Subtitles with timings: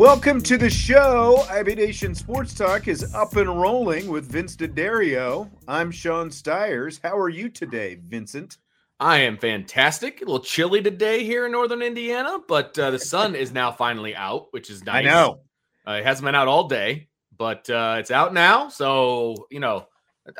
[0.00, 1.44] Welcome to the show.
[1.50, 5.50] IB Nation Sports Talk is up and rolling with Vince D'Addario.
[5.68, 6.98] I'm Sean Stires.
[7.04, 8.56] How are you today, Vincent?
[8.98, 10.22] I am fantastic.
[10.22, 14.16] A little chilly today here in northern Indiana, but uh, the sun is now finally
[14.16, 15.06] out, which is nice.
[15.06, 15.40] I know.
[15.86, 18.70] Uh, it hasn't been out all day, but uh, it's out now.
[18.70, 19.86] So, you know,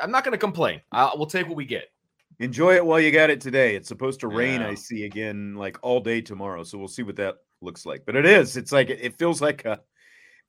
[0.01, 0.81] I'm not going to complain.
[0.91, 1.83] I'll, we'll take what we get.
[2.39, 3.75] Enjoy it while you got it today.
[3.75, 4.69] It's supposed to rain, Yeah.
[4.69, 6.63] I see again, like all day tomorrow.
[6.63, 8.03] So we'll see what that looks like.
[8.05, 8.57] But it is.
[8.57, 9.79] It's like it feels like a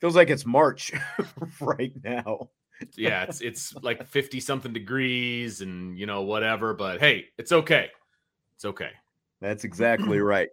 [0.01, 0.93] feels like it's March
[1.61, 2.51] right now.
[2.97, 7.89] Yeah, it's it's like 50 something degrees and, you know, whatever, but hey, it's okay.
[8.57, 8.91] It's okay.
[9.41, 10.49] That's exactly right.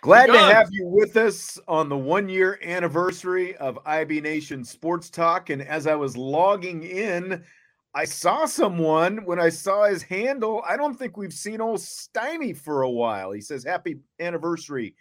[0.00, 5.08] Glad to have you with us on the one year anniversary of IB Nation Sports
[5.08, 5.48] Talk.
[5.48, 7.42] And as I was logging in,
[7.94, 10.62] I saw someone when I saw his handle.
[10.68, 13.32] I don't think we've seen old Stymie for a while.
[13.32, 14.94] He says, Happy anniversary,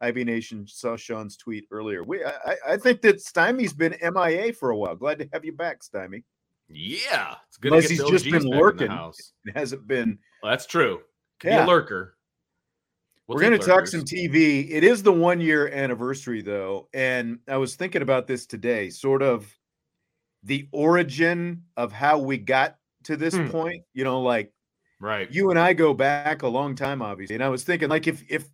[0.00, 0.66] IB Nation.
[0.66, 2.02] Saw Sean's tweet earlier.
[2.04, 4.94] We, I, I- think that Stymie's been MIA for a while.
[4.96, 6.24] Glad to have you back, Stymie.
[6.68, 7.34] Yeah.
[7.48, 8.90] It's good Unless to he's just been back in the lurking.
[9.46, 10.18] It hasn't been.
[10.42, 11.00] Well, that's true.
[11.40, 11.64] Could Yeah.
[11.64, 12.14] be a lurker.
[13.26, 14.70] We'll We're going to talk some TV.
[14.70, 16.88] It is the one year anniversary, though.
[16.94, 19.52] And I was thinking about this today, sort of
[20.44, 23.48] the origin of how we got to this Hmm.
[23.48, 23.82] point.
[23.92, 24.52] You know, like
[25.00, 25.30] Right.
[25.30, 27.34] you and I go back a long time, obviously.
[27.36, 28.48] And I was thinking, like, if, if,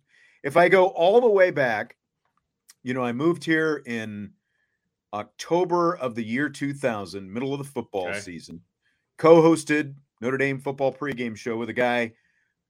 [0.45, 1.97] if I go all the way back,
[2.83, 4.31] you know, I moved here in
[5.13, 8.19] October of the year 2000, middle of the football Okay.
[8.19, 8.61] season,
[9.17, 12.13] co-hosted Notre Dame football pregame show with a guy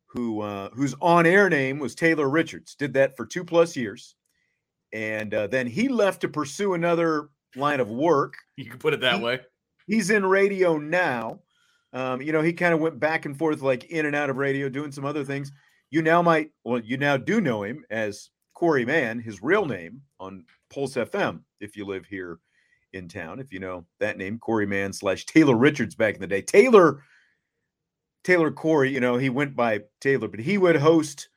[0.08, 2.75] who uh, whose on-air name was Taylor Richards.
[2.75, 4.16] Did that for two plus years,
[4.94, 8.35] and uh, then he left to pursue another line of work.
[8.56, 9.41] You can put it that He- way.
[9.88, 11.41] He's in radio now.
[11.94, 14.38] Um, you know, he kind of went back and forth, like in and out of
[14.38, 15.52] radio, doing some other things.
[15.91, 20.01] You now might, well, you now do know him as Corey Mann, his real name
[20.19, 21.41] on Pulse FM.
[21.59, 22.40] If you live here
[22.94, 26.28] in town, if you know that name, Corey Mann slash Taylor Richards back in the
[26.28, 26.41] day.
[26.41, 27.01] Taylor,
[28.23, 31.29] Taylor Corey, you know, he went by Taylor, but he would host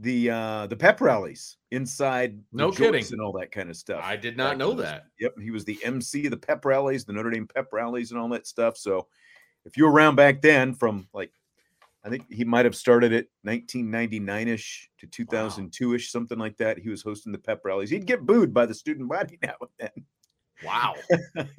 [0.00, 3.04] the uh the pep rallies inside No kidding.
[3.12, 4.00] and all that kind of stuff.
[4.02, 5.04] I did not know that.
[5.20, 8.18] Yep, he was the MC of the pep rallies, the Notre Dame pep rallies, and
[8.18, 8.76] all that stuff.
[8.76, 9.06] So,
[9.64, 11.30] if you were around back then, from like,
[12.04, 16.78] I think he might have started it 1999 ish to 2002 ish, something like that.
[16.78, 17.90] He was hosting the pep rallies.
[17.90, 20.04] He'd get booed by the student body now and then.
[20.64, 20.94] Wow.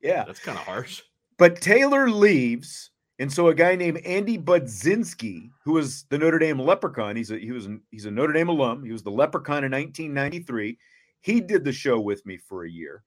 [0.00, 1.02] yeah, That's kind of harsh.
[1.38, 6.60] but Taylor leaves, and so a guy named Andy Budzinski, who was the Notre Dame
[6.60, 8.84] Leprechaun, he's a he was an, he's a Notre Dame alum.
[8.84, 10.78] He was the Leprechaun in 1993.
[11.20, 13.02] He did the show with me for a year,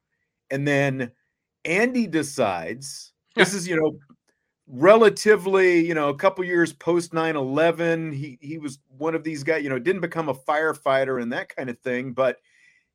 [0.50, 1.12] and then
[1.66, 3.98] Andy decides this is you know
[4.74, 9.62] relatively you know a couple years post 9-11 he he was one of these guys
[9.64, 12.38] you know didn't become a firefighter and that kind of thing but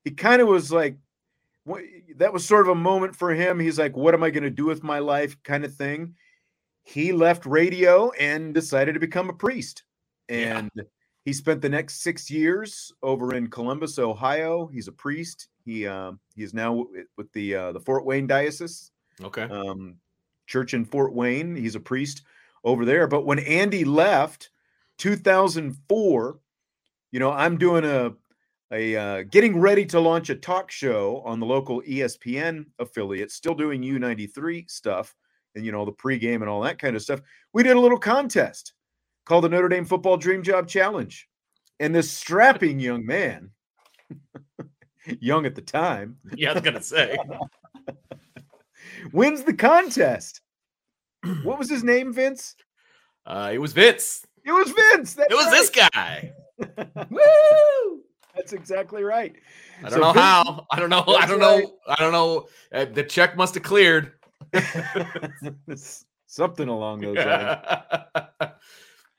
[0.07, 0.97] he kind of was like
[2.17, 3.59] that was sort of a moment for him.
[3.59, 5.37] He's like what am i going to do with my life?
[5.43, 6.15] kind of thing.
[6.85, 9.83] He left radio and decided to become a priest.
[10.29, 10.59] Yeah.
[10.59, 10.71] and
[11.25, 14.67] he spent the next six years over in columbus ohio.
[14.67, 15.49] He's a priest.
[15.65, 16.87] He um he is now
[17.17, 18.93] with the uh, the fort wayne diocese.
[19.23, 19.43] Okay.
[19.43, 19.97] um,
[20.47, 21.55] church in Fort Wayne.
[21.57, 22.23] He's a priest
[22.65, 23.07] over there.
[23.07, 24.51] But when Andy left,
[24.99, 26.41] 2004,
[27.13, 28.13] you know, I'm doing a
[28.73, 33.55] a uh, getting ready to launch a talk show on the local ESPN affiliate, still
[33.55, 35.15] doing U93 stuff
[35.55, 37.21] and you know the pregame and all that kind of stuff.
[37.53, 38.75] We did a little contest
[39.25, 41.29] called the Notre Dame Football Dream Job Challenge,
[41.81, 43.51] and this strapping young man,
[45.21, 47.17] young at the time, yeah, I was gonna say,
[49.13, 50.41] wins the contest.
[51.43, 52.55] What was his name, Vince?
[53.25, 54.25] Uh, it was Vince.
[54.45, 55.15] It was Vince.
[55.15, 55.53] That's it was right.
[55.53, 56.33] this guy.
[57.11, 58.03] Woo!
[58.37, 59.35] That's exactly right.
[59.79, 60.67] I don't so know Vince, how.
[60.71, 61.03] I don't know.
[61.07, 61.65] I don't right.
[61.65, 61.73] know.
[61.89, 62.47] I don't know.
[62.73, 64.13] Uh, the check must have cleared.
[66.27, 68.53] Something along those lines.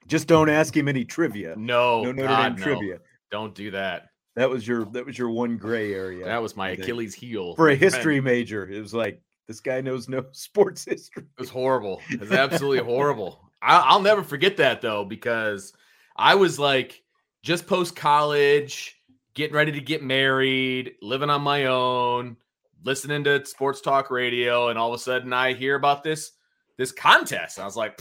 [0.07, 1.55] Just don't ask him any trivia.
[1.57, 2.63] No, no Notre God, Dame no.
[2.63, 2.99] trivia.
[3.31, 4.09] Don't do that.
[4.37, 6.25] That was your that was your one gray area.
[6.25, 8.69] That was my Achilles heel for a history major.
[8.69, 11.23] It was like this guy knows no sports history.
[11.23, 12.01] It was horrible.
[12.09, 13.41] It was absolutely horrible.
[13.61, 15.73] I, will never forget that though because
[16.15, 17.01] I was like
[17.43, 18.95] just post college,
[19.33, 22.37] getting ready to get married, living on my own,
[22.83, 26.31] listening to sports talk radio, and all of a sudden I hear about this
[26.77, 27.59] this contest.
[27.59, 27.99] I was like,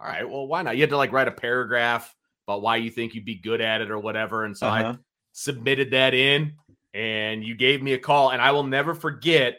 [0.00, 0.76] all right, well, why not?
[0.76, 2.14] You had to like write a paragraph
[2.46, 4.92] about why you think you'd be good at it or whatever, and so uh-huh.
[4.92, 4.98] I
[5.32, 6.54] submitted that in,
[6.94, 9.58] and you gave me a call, and I will never forget.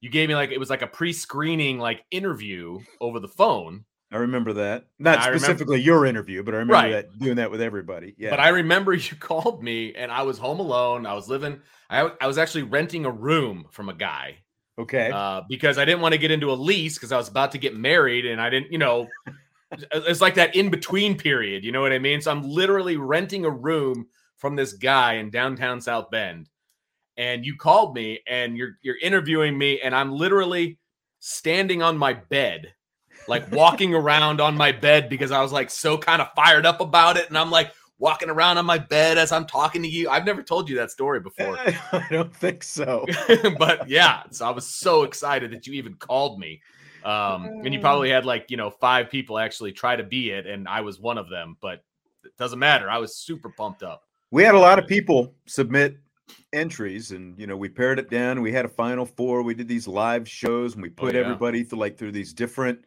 [0.00, 4.16] You gave me like it was like a pre-screening like interview over the phone I
[4.16, 4.86] remember that.
[4.98, 6.90] Not specifically remember, your interview, but I remember right.
[6.92, 8.14] that doing that with everybody.
[8.16, 8.30] Yeah.
[8.30, 11.04] But I remember you called me and I was home alone.
[11.04, 11.60] I was living
[11.90, 14.38] I, I was actually renting a room from a guy.
[14.78, 15.10] Okay.
[15.12, 17.58] Uh, because I didn't want to get into a lease because I was about to
[17.58, 19.08] get married and I didn't, you know,
[19.92, 22.20] it's like that in between period, you know what I mean?
[22.20, 24.06] So I'm literally renting a room
[24.36, 26.48] from this guy in downtown South Bend.
[27.18, 30.78] And you called me and you're you're interviewing me and I'm literally
[31.18, 32.72] standing on my bed
[33.28, 36.80] like walking around on my bed because I was like so kind of fired up
[36.80, 37.28] about it.
[37.28, 40.08] And I'm like walking around on my bed as I'm talking to you.
[40.08, 41.58] I've never told you that story before.
[41.92, 43.04] I don't think so.
[43.58, 46.62] but yeah, so I was so excited that you even called me.
[47.04, 50.46] Um, and you probably had like, you know, five people actually try to be it,
[50.46, 51.84] and I was one of them, but
[52.24, 52.90] it doesn't matter.
[52.90, 54.02] I was super pumped up.
[54.30, 55.96] We had a lot of people submit
[56.52, 59.68] entries and you know we pared it down we had a final four we did
[59.68, 61.24] these live shows and we oh, put oh, yeah.
[61.24, 62.78] everybody through like through these different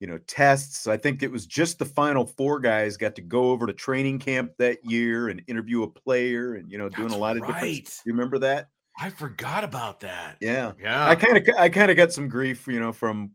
[0.00, 0.86] you know, tests.
[0.86, 4.18] I think it was just the final four guys got to go over to training
[4.18, 7.52] camp that year and interview a player and you know, doing a lot of right.
[7.52, 8.00] different.
[8.04, 8.68] You remember that?
[8.98, 10.36] I forgot about that.
[10.40, 11.08] Yeah, yeah.
[11.08, 13.30] I kind of, I kind of got some grief, you know, from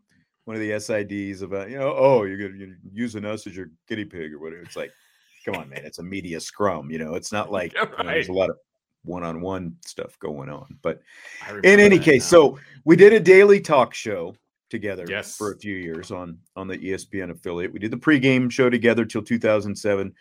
[0.45, 3.71] one of the SIDs about, you know, oh, you're, gonna, you're using us as your
[3.87, 4.61] guinea pig or whatever.
[4.61, 4.91] It's like,
[5.45, 6.91] come on, man, it's a media scrum.
[6.91, 7.89] You know, it's not like right.
[7.97, 8.57] you know, there's a lot of
[9.03, 10.77] one-on-one stuff going on.
[10.81, 11.01] But
[11.63, 12.37] in any case, now.
[12.37, 14.35] so we did a daily talk show
[14.69, 15.35] together yes.
[15.35, 17.73] for a few years on on the ESPN affiliate.
[17.73, 20.13] We did the pregame show together till 2007.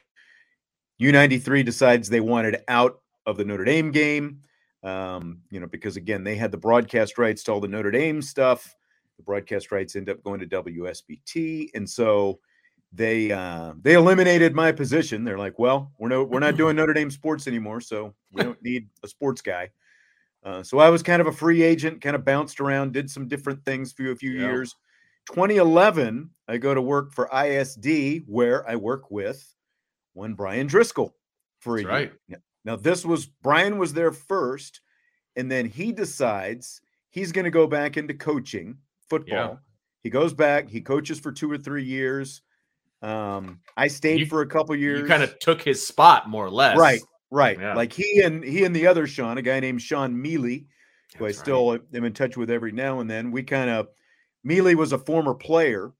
[1.00, 4.40] U93 decides they wanted out of the Notre Dame game,
[4.82, 8.22] um, you know, because again they had the broadcast rights to all the Notre Dame
[8.22, 8.74] stuff.
[9.16, 12.38] The broadcast rights end up going to WSBT, and so
[12.92, 15.24] they uh, they eliminated my position.
[15.24, 18.62] They're like, well, we're no we're not doing Notre Dame sports anymore, so we don't
[18.62, 19.70] need a sports guy.
[20.44, 23.28] Uh, so I was kind of a free agent, kind of bounced around, did some
[23.28, 24.46] different things for a few yeah.
[24.46, 24.74] years.
[25.26, 29.54] 2011, I go to work for ISD, where I work with
[30.14, 31.12] one Bryan Driskell
[31.60, 32.12] for That's a right.
[32.28, 32.40] year.
[32.64, 34.80] Now, this was Brian was there first,
[35.36, 36.80] and then he decides
[37.10, 38.78] he's going to go back into coaching
[39.10, 39.36] football.
[39.36, 39.56] Yeah.
[40.02, 42.42] He goes back, he coaches for two or three years.
[43.02, 45.00] Um, I stayed you, for a couple years.
[45.00, 46.76] You kind of took his spot more or less.
[46.76, 47.00] Right.
[47.30, 47.58] Right.
[47.58, 47.74] Yeah.
[47.74, 50.66] Like he and he and the other Sean, a guy named Sean Mealy,
[51.16, 51.80] who That's I still right.
[51.94, 53.30] am in touch with every now and then.
[53.30, 53.88] We kind of
[54.44, 55.92] Mealy was a former player,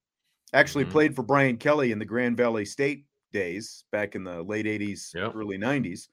[0.52, 0.93] actually mm-hmm.
[0.93, 5.14] played for Brian Kelly in the Grand Valley State days back in the late 80s,
[5.14, 5.33] yep.
[5.35, 6.09] early 90s,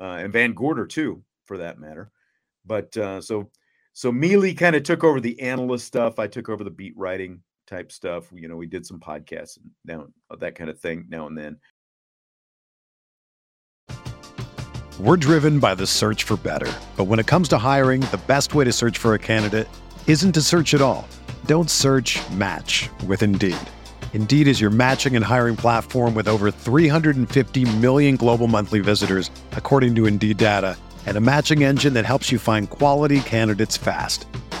[0.00, 2.10] uh, and Van Gorder too, for that matter.
[2.64, 3.50] But uh, so
[3.92, 6.18] so Mealy kind of took over the analyst stuff.
[6.18, 8.24] I took over the beat writing type stuff.
[8.32, 11.58] You know, we did some podcasts now uh, that kind of thing now and then.
[15.00, 16.72] We're driven by the search for better.
[16.96, 19.68] But when it comes to hiring, the best way to search for a candidate
[20.06, 21.08] isn't to search at all.
[21.46, 23.56] Don't search match with Indeed.
[24.12, 29.96] Indeed is your matching and hiring platform with over 350 million global monthly visitors, according
[29.96, 34.28] to Indeed data, and a matching engine that helps you find quality candidates fast.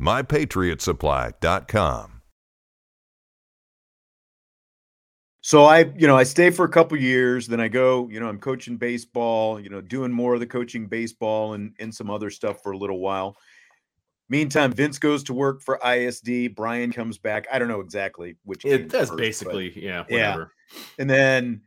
[0.00, 2.20] mypatriotsupply.com.
[5.42, 8.28] So I, you know, I stay for a couple years, then I go, you know,
[8.28, 12.30] I'm coaching baseball, you know, doing more of the coaching baseball and and some other
[12.30, 13.36] stuff for a little while.
[14.28, 16.54] Meantime, Vince goes to work for ISD.
[16.54, 17.48] Brian comes back.
[17.52, 18.64] I don't know exactly which.
[18.64, 20.52] It, that's first, basically, yeah, whatever.
[20.72, 20.80] Yeah.
[20.98, 21.62] And then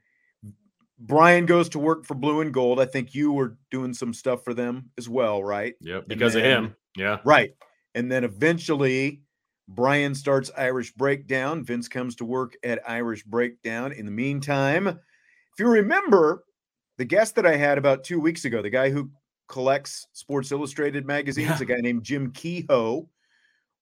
[1.00, 2.80] Brian goes to work for Blue and Gold.
[2.80, 5.74] I think you were doing some stuff for them as well, right?
[5.82, 6.76] Yep, because then, of him.
[6.96, 7.18] Yeah.
[7.26, 7.54] Right.
[7.96, 9.22] And then eventually,
[9.68, 11.64] Brian starts Irish Breakdown.
[11.64, 13.92] Vince comes to work at Irish Breakdown.
[13.92, 16.44] In the meantime, if you remember
[16.98, 19.10] the guest that I had about two weeks ago, the guy who
[19.48, 21.62] collects Sports Illustrated magazines, yeah.
[21.62, 23.08] a guy named Jim Kehoe,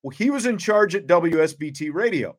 [0.03, 2.37] well, he was in charge at WSBT Radio.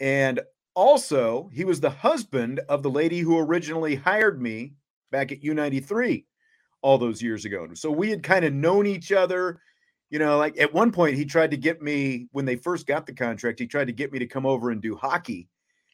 [0.00, 0.40] And
[0.74, 4.74] also, he was the husband of the lady who originally hired me
[5.10, 6.24] back at U93
[6.82, 7.68] all those years ago.
[7.74, 9.60] So we had kind of known each other
[10.10, 13.06] you know, like at one point he tried to get me when they first got
[13.06, 15.48] the contract, he tried to get me to come over and do hockey.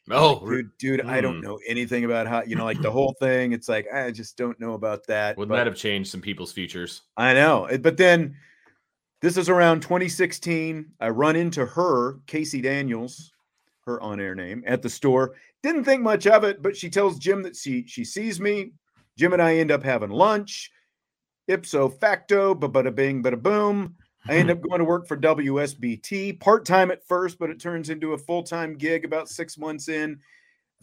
[0.09, 1.09] Oh, like, dude, dude, mm.
[1.09, 1.43] I don't hmm.
[1.43, 3.51] know anything about how, you know, like the whole thing.
[3.51, 5.37] It's like, I just don't know about that.
[5.37, 7.01] Would that have changed some people's futures?
[7.17, 7.67] I know.
[7.81, 8.35] But then
[9.21, 10.93] this is around 2016.
[10.99, 13.33] I run into her, Casey Daniels,
[13.85, 15.35] her on air name, at the store.
[15.61, 18.71] Didn't think much of it, but she tells Jim that she she sees me.
[19.17, 20.71] Jim and I end up having lunch.
[21.49, 23.95] Ipso facto, ba bada bing, bada boom.
[24.29, 27.89] I end up going to work for WSBT part time at first, but it turns
[27.89, 30.19] into a full time gig about six months in.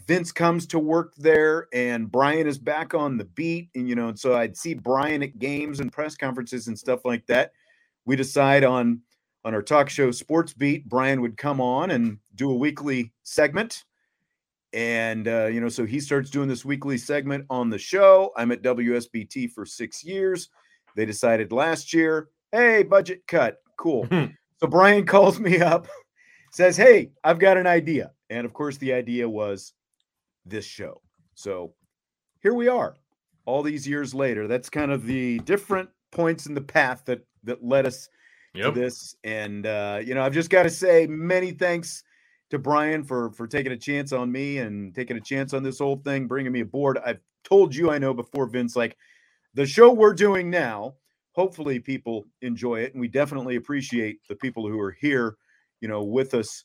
[0.07, 3.69] Vince comes to work there, and Brian is back on the beat.
[3.75, 7.05] And, you know, and so I'd see Brian at games and press conferences and stuff
[7.05, 7.53] like that.
[8.07, 9.03] We decide on
[9.45, 13.85] on our talk show Sports Beat, Brian would come on and do a weekly segment.
[14.73, 18.33] And, uh, you know, so he starts doing this weekly segment on the show.
[18.37, 20.49] I'm at WSBT for six years.
[20.97, 23.59] They decided last year Hey, budget cut.
[23.77, 24.07] Cool.
[24.11, 24.27] Hmm.
[24.59, 25.89] so Brian calls me up,
[26.53, 28.13] says, Hey, I've got an idea.
[28.31, 29.73] And of course, the idea was
[30.47, 31.03] this show.
[31.35, 31.75] So
[32.39, 32.95] here we are,
[33.45, 34.47] all these years later.
[34.47, 38.09] That's kind of the different points in the path that that led us
[38.55, 38.73] yep.
[38.73, 39.17] to this.
[39.25, 42.05] And uh, you know, I've just got to say many thanks
[42.51, 45.81] to Brian for for taking a chance on me and taking a chance on this
[45.81, 47.01] whole thing, bringing me aboard.
[47.05, 48.97] I've told you I know before, Vince, like
[49.55, 50.95] the show we're doing now
[51.35, 55.37] hopefully people enjoy it and we definitely appreciate the people who are here
[55.81, 56.65] you know with us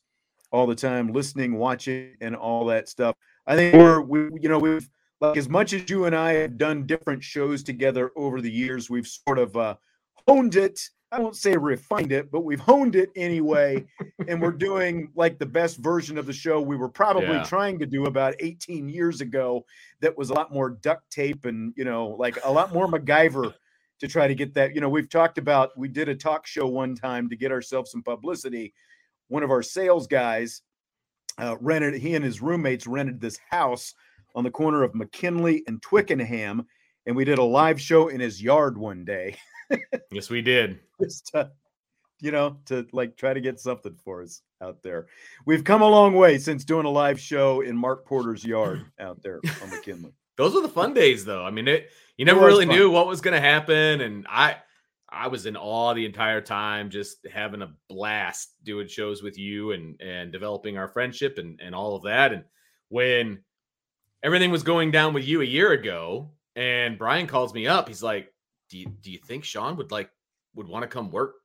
[0.52, 3.16] all the time listening watching and all that stuff
[3.48, 4.90] i think we're we you know we've
[5.22, 8.90] like as much as you and i have done different shows together over the years
[8.90, 9.76] we've sort of uh
[10.28, 10.80] honed it
[11.12, 13.84] i won't say refined it but we've honed it anyway
[14.28, 17.44] and we're doing like the best version of the show we were probably yeah.
[17.44, 19.66] trying to do about 18 years ago
[20.02, 23.54] that was a lot more duct tape and you know like a lot more macgyver
[24.00, 24.74] to try to get that.
[24.74, 27.92] You know, we've talked about, we did a talk show one time to get ourselves
[27.92, 28.74] some publicity.
[29.28, 30.62] One of our sales guys
[31.38, 33.94] uh, rented, he and his roommates rented this house
[34.36, 36.66] on the corner of McKinley and Twyckenham.
[37.06, 39.38] And we did a live show in his yard one day.
[40.12, 40.80] yes, we did.
[41.02, 41.52] Just to,
[42.22, 45.08] you know, to like try to get something for us out there.
[45.46, 49.22] We've come a long way since doing a live show in Mark Porter's yard out
[49.24, 50.14] there on McKinley.
[50.40, 51.44] Those were the fun days, though.
[51.44, 52.74] I mean, it you never really fun.
[52.74, 54.56] knew what was going to happen, and I
[55.10, 59.74] I was in awe the entire time, just having a blast doing shows with you
[59.74, 62.32] and and developing our friendship and and all of that.
[62.32, 62.46] And
[62.88, 63.40] when
[64.24, 67.90] everything was going down with you a year ago, and Brian calls me up.
[67.90, 68.34] He's like,
[68.70, 70.10] "Do you do you think Sean would like
[70.56, 71.36] would want to come work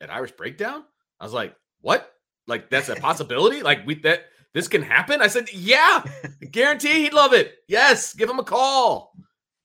[0.00, 0.84] at Irish Breakdown?"
[1.18, 2.12] I was like, "What?
[2.46, 3.64] Like that's a possibility?
[3.64, 4.26] like we that
[4.56, 6.02] this can happen?" I said, "Yeah,
[6.50, 7.58] guarantee he'd love it.
[7.68, 9.12] Yes, give him a call."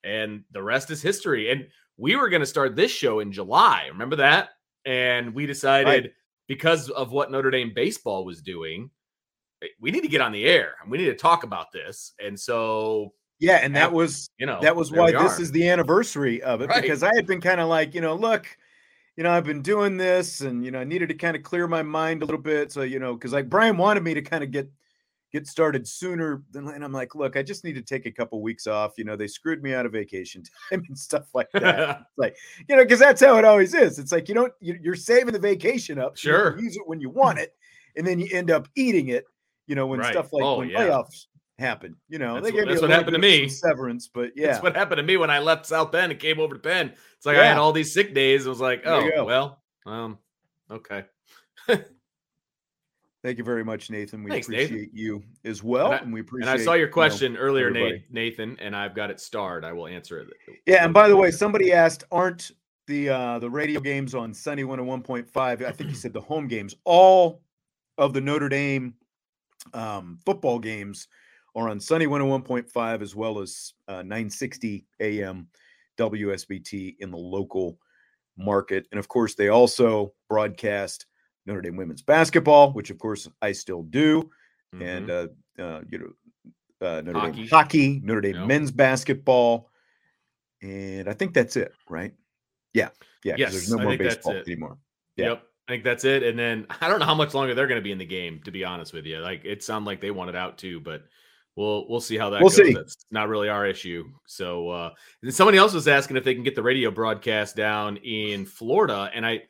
[0.04, 1.50] And the rest is history.
[1.50, 3.86] And we were going to start this show in July.
[3.88, 4.50] Remember that?
[4.84, 6.12] And we decided Right.
[6.48, 8.90] because of what Notre Dame baseball was doing,
[9.62, 12.14] eh, we need to get on the air and we need to talk about this.
[12.18, 16.42] And so, Yeah, and that was you know, that was why this is the anniversary
[16.42, 16.82] of it Right.
[16.82, 18.48] because I had been kind of like, you know, look,
[19.16, 21.68] you know, I've been doing this and you know, I needed to kind of clear
[21.68, 22.72] my mind a little bit.
[22.72, 24.68] So, you know, because like Brian wanted me to kind of get
[25.32, 28.42] get started sooner than and I'm like, look, I just need to take a couple
[28.42, 28.92] weeks off.
[28.98, 32.04] You know, they screwed me out of vacation time and stuff like that.
[32.16, 32.36] like,
[32.68, 33.98] you know, because that's how it always is.
[33.98, 36.16] It's like you don't you, you're saving the vacation up.
[36.16, 36.58] Sure.
[36.60, 37.54] use it when you want it,
[37.96, 39.24] and then you end up eating it.
[39.66, 40.12] You know, when Right.
[40.12, 40.80] stuff like Oh, when yeah.
[40.80, 41.26] playoffs
[41.58, 41.94] happen.
[42.08, 43.48] You know, That's they what- gave me that's what happened to me.
[43.48, 46.40] severance, but yeah, That's what happened to me when I left South Bend and came
[46.40, 46.92] over to Penn.
[47.16, 48.44] It's like I had all these sick days.
[48.44, 50.18] It was like, oh, well, um,
[50.70, 51.04] okay.
[53.22, 54.24] Thank you very much, Nathan.
[54.24, 54.64] We Thanks, Nathan.
[54.64, 56.50] appreciate you as well, I- and, we appreciate.
[56.50, 58.04] And I saw your you know- question earlier, everybody.
[58.10, 59.64] Nathan, and I've got it starred.
[59.64, 60.28] I will answer it.
[60.66, 62.50] yeah, and by the way, somebody asked, aren't
[62.88, 65.64] the uh the radio games on Sunny 101.5?
[65.64, 66.74] I think you said the home games.
[66.84, 67.42] All
[67.96, 68.94] of the Notre Dame
[69.72, 71.06] um, football games
[71.54, 75.46] are on Sunny 101.5 as well as uh, 960 AM
[75.98, 77.78] WSBT in the local
[78.36, 81.06] market, and of course, they also broadcast
[81.46, 84.30] Notre Dame women's basketball, which of course I still do.
[84.80, 85.28] and Mhm.
[85.58, 87.36] uh, uh, you know, uh, Notre Hockey.
[87.42, 88.46] Dame hockey, Notre Dame Yep.
[88.48, 89.70] men's basketball,
[90.62, 92.14] and I think that's it, right?
[92.74, 92.88] Yeah,
[93.24, 93.34] yeah.
[93.36, 94.78] Yes, there's no I more baseball anymore.
[95.16, 95.26] Yeah.
[95.30, 95.42] Yep.
[95.68, 96.22] I think that's it.
[96.22, 98.40] And then I don't know how much longer they're going to be in the game,
[98.44, 99.18] to be honest with you.
[99.18, 101.04] Like it sounded like they wanted out too, but
[101.54, 102.56] we'll we'll see how that We'll goes.
[102.56, 102.72] see.
[102.72, 104.10] That's not really our issue.
[104.26, 104.90] So uh
[105.22, 109.10] and somebody else was asking if they can get the radio broadcast down in Florida.
[109.14, 109.42] And I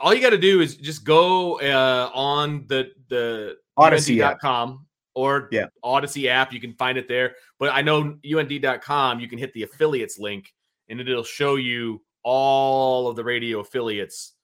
[0.00, 4.34] all you got to do is just go uh on the the Audacy app.
[4.34, 5.66] UND.com or Yeah.
[5.84, 6.52] Audacy app.
[6.52, 7.36] You can find it there.
[7.58, 10.52] But I know UND.com, you can hit the affiliates link
[10.88, 14.34] and it'll show you all of the radio affiliates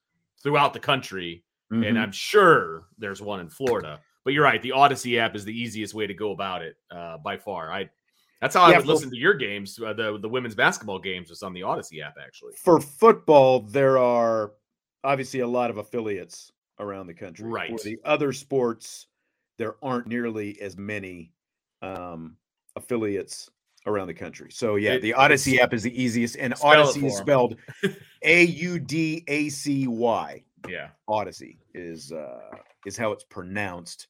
[0.43, 1.45] throughout the country.
[1.73, 1.87] Mhm.
[1.89, 4.01] And I'm sure there's one in Florida.
[4.25, 4.61] But you're right.
[4.61, 7.71] The Audacy app is the easiest way to go about it uh, by far.
[7.73, 7.89] I
[8.41, 9.79] that's how I would for- listen to your games.
[9.81, 12.55] Uh, the the women's basketball games was on the Audacy app actually.
[12.57, 14.53] For football, there are
[15.05, 17.47] obviously a lot of affiliates around the country.
[17.49, 17.71] Right.
[17.71, 19.07] For the other sports,
[19.59, 21.33] there aren't nearly as many
[21.83, 22.37] um,
[22.77, 23.51] affiliates
[23.87, 24.51] around the country.
[24.51, 27.57] So yeah, It- the Audacy app is the easiest, and Audacy is spelled
[28.23, 30.43] A U D A C Y.
[30.69, 30.89] Yeah.
[31.09, 32.41] Audacy is uh
[32.85, 34.09] is how it's pronounced.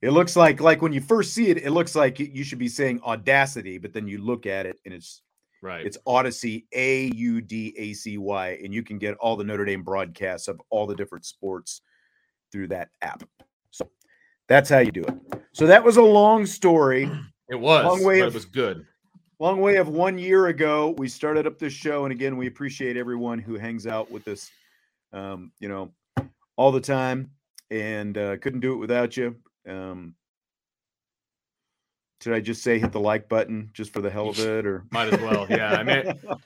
[0.00, 2.68] It looks like like when you first see it, it looks like you should be
[2.68, 5.22] saying audacity, but then you look at it and it's
[5.62, 5.84] Right.
[5.84, 9.64] it's Audacy A U D A C Y, and you can get all the Notre
[9.64, 11.80] Dame broadcasts of all the different sports
[12.52, 13.24] through that app.
[13.70, 13.88] So
[14.48, 15.14] that's how you do it.
[15.52, 17.10] So that was a long story.
[17.50, 17.84] it was.
[17.84, 18.86] long way of- it was good.
[19.40, 22.96] long way of one year ago we started up this show and again we appreciate
[22.96, 24.50] everyone who hangs out with us
[25.12, 25.92] um, you know
[26.56, 27.30] all the time
[27.70, 29.36] and uh, couldn't do it without you
[29.68, 30.14] um,
[32.20, 34.84] should i just say hit the like button just for the hell of it or
[34.90, 35.46] Might as well.
[35.48, 35.72] Yeah.
[35.72, 36.04] I mean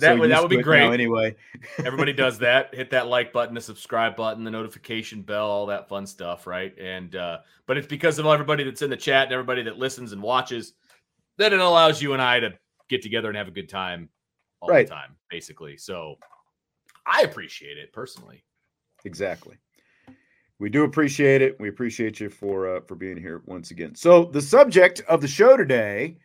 [0.00, 0.94] So that would that would be to it now great.
[0.94, 1.36] anyway
[1.78, 2.74] Everybody does that.
[2.74, 6.76] Hit that like button, the subscribe button, the notification bell, all that fun stuff, right?
[6.78, 10.12] And uh, but it's because of everybody that's in the chat and everybody that listens
[10.12, 10.72] and watches
[11.36, 12.54] that it allows you and I to
[12.88, 14.08] get together and have a good time
[14.60, 14.86] all Right.
[14.88, 15.76] the time, basically.
[15.76, 16.16] So
[17.06, 18.44] I appreciate it personally.
[19.04, 19.56] exactly
[20.62, 24.24] we do appreciate it we appreciate you for uh, for being here once again so
[24.26, 26.16] the subject of the show today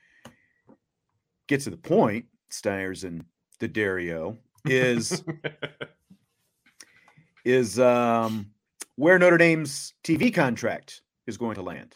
[1.47, 3.25] gets to the point Stires and
[3.59, 5.23] D'Addario is
[7.45, 8.51] is um,
[8.95, 11.95] where Notre Dame's TV contract is going to land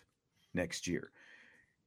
[0.54, 1.12] next year.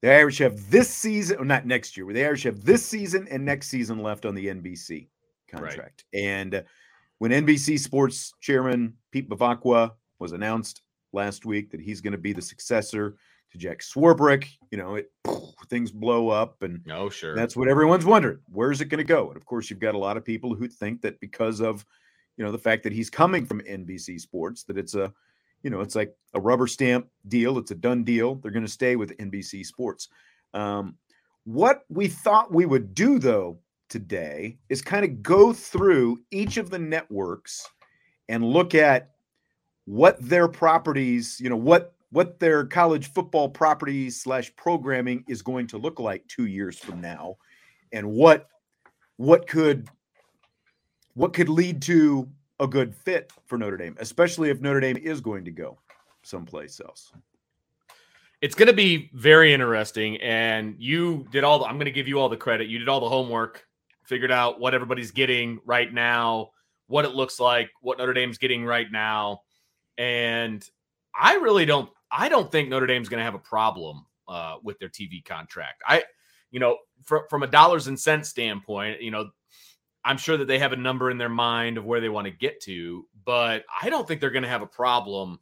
[0.03, 3.45] The Irish have this season, or not next year, the Irish have this season and
[3.45, 5.09] next season left on the NBC
[5.51, 6.05] contract.
[6.13, 6.63] And uh,
[7.19, 12.33] when NBC Sports Chairman Pete Bevacqua was announced last week that he's going to be
[12.33, 13.17] the successor
[13.53, 15.11] to Jack Swarbrick, you know, it
[15.69, 17.35] things blow up and No, sure.
[17.35, 18.39] that's what everyone's wondering.
[18.49, 19.29] Where's it going to go?
[19.29, 21.87] And of course, you've got a lot of people who think that because of,
[22.37, 25.13] you know, the fact that he's coming from NBC Sports, that it's a,
[25.63, 27.57] you know, it's like a rubber stamp deal.
[27.59, 28.35] It's a done deal.
[28.35, 30.09] They're going to stay with NBC Sports.
[30.53, 30.97] Um,
[31.45, 36.71] what we thought we would do though today is kind of go through each of
[36.71, 37.69] the networks
[38.29, 39.11] and look at
[39.87, 45.67] what their properties, you know, what what their college football property slash programming is going
[45.67, 47.37] to look like two years from now,
[47.93, 48.49] and what
[49.17, 49.89] what could
[51.15, 52.29] what could lead to
[52.61, 55.79] a good fit for Notre Dame, especially if Notre Dame is going to go
[56.23, 57.13] someplace else.
[58.41, 60.21] It's going to be very interesting.
[60.21, 62.69] And you did all the, I'm going to give you all the credit.
[62.69, 63.65] You did all the homework,
[64.05, 66.51] figured out what everybody's getting right now,
[66.87, 69.41] what it looks like, what Notre Dame's getting right now.
[69.99, 70.69] And
[71.19, 74.79] I really don't, I don't think Notre Dame's going to have a problem uh, with
[74.79, 75.83] their TV contract.
[75.87, 76.05] I,
[76.51, 79.31] you know, from, from a dollars and cents standpoint, you know,
[80.05, 82.31] I'm sure that they have a number in their mind of where they want to
[82.31, 85.39] get to, but I don't think they're going to have a problem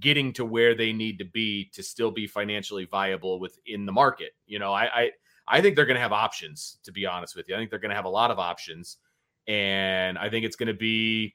[0.00, 4.32] getting to where they need to be to still be financially viable within the market.
[4.46, 5.10] You know, I I,
[5.48, 6.78] I think they're going to have options.
[6.84, 8.98] To be honest with you, I think they're going to have a lot of options,
[9.46, 11.34] and I think it's going to be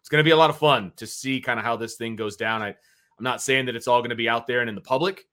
[0.00, 2.16] it's going to be a lot of fun to see kind of how this thing
[2.16, 2.62] goes down.
[2.62, 4.80] I I'm not saying that it's all going to be out there and in the
[4.80, 5.26] public,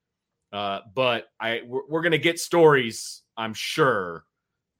[0.52, 3.22] uh, but I we're, we're going to get stories.
[3.36, 4.24] I'm sure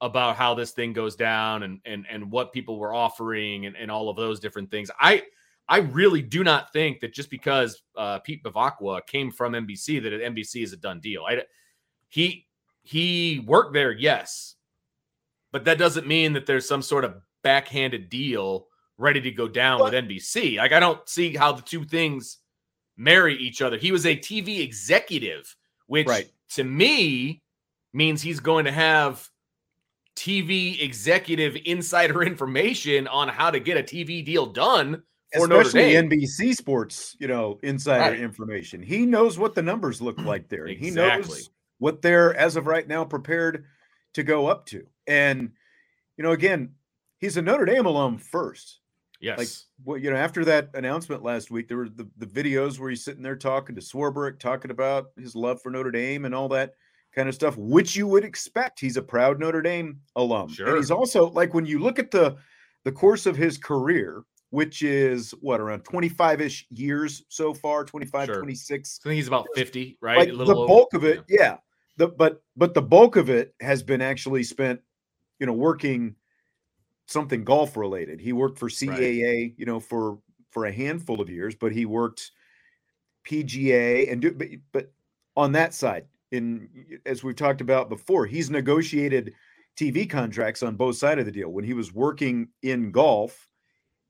[0.01, 3.91] about how this thing goes down and and and what people were offering and, and
[3.91, 4.91] all of those different things.
[5.01, 5.23] I
[5.69, 10.13] I really do not think that just because uh, Pete Bevacqua came from NBC that
[10.13, 11.25] NBC is a done deal.
[11.29, 11.43] I
[12.09, 12.47] he
[12.83, 14.55] he worked there, yes,
[15.53, 18.67] but that doesn't mean that there's some sort of backhanded deal
[18.99, 19.93] ready to go down what?
[19.93, 20.59] with NBC.
[20.59, 22.39] Like I don't see how the two things
[22.97, 23.79] marry each other.
[23.79, 25.57] He was a TV executive,
[25.87, 26.31] which right.
[26.51, 27.43] to me
[27.95, 29.27] means he's going to have
[30.17, 35.03] TV executive insider information on how to get a TV deal done
[35.35, 38.21] for Especially NBC Sports, you know, insider right.
[38.21, 38.83] information.
[38.83, 40.67] He knows what the numbers look like there.
[40.67, 40.89] Exactly.
[40.89, 43.65] He knows what they're as of right now prepared
[44.15, 44.87] to go up to.
[45.07, 45.53] And
[46.17, 46.75] you know, again,
[47.19, 48.78] he's a Notre Dame alum first.
[49.21, 49.39] Yes.
[49.39, 49.49] Like
[49.85, 53.05] well, you know, after that announcement last week, there were the, the videos where he's
[53.05, 56.75] sitting there talking to Swarbrick, talking about his love for Notre Dame and all that
[57.15, 58.79] kind of stuff, which you would expect.
[58.79, 60.51] He's a proud Notre Dame alum.
[60.51, 60.69] Sure.
[60.69, 62.37] And he's also like when you look at the
[62.85, 68.37] the course of his career, which is what around 25-ish years so far, 25, sure.
[68.37, 69.01] 26.
[69.05, 70.33] I think he's about 50, right?
[70.33, 71.39] Like the bulk of it, yeah.
[71.39, 71.57] yeah.
[71.97, 74.81] The but but the bulk of it has been actually spent,
[75.41, 76.15] you know, working
[77.09, 78.21] something golf related.
[78.21, 79.55] He worked for CAA, right.
[79.57, 80.19] you know, for
[80.51, 82.31] for a handful of years, but he worked
[83.27, 84.93] PGA and do but, but
[85.37, 86.69] on that side, in
[87.07, 89.35] as we've talked about before, he's negotiated
[89.77, 91.51] TV contracts on both sides of the deal.
[91.51, 93.49] When he was working in golf,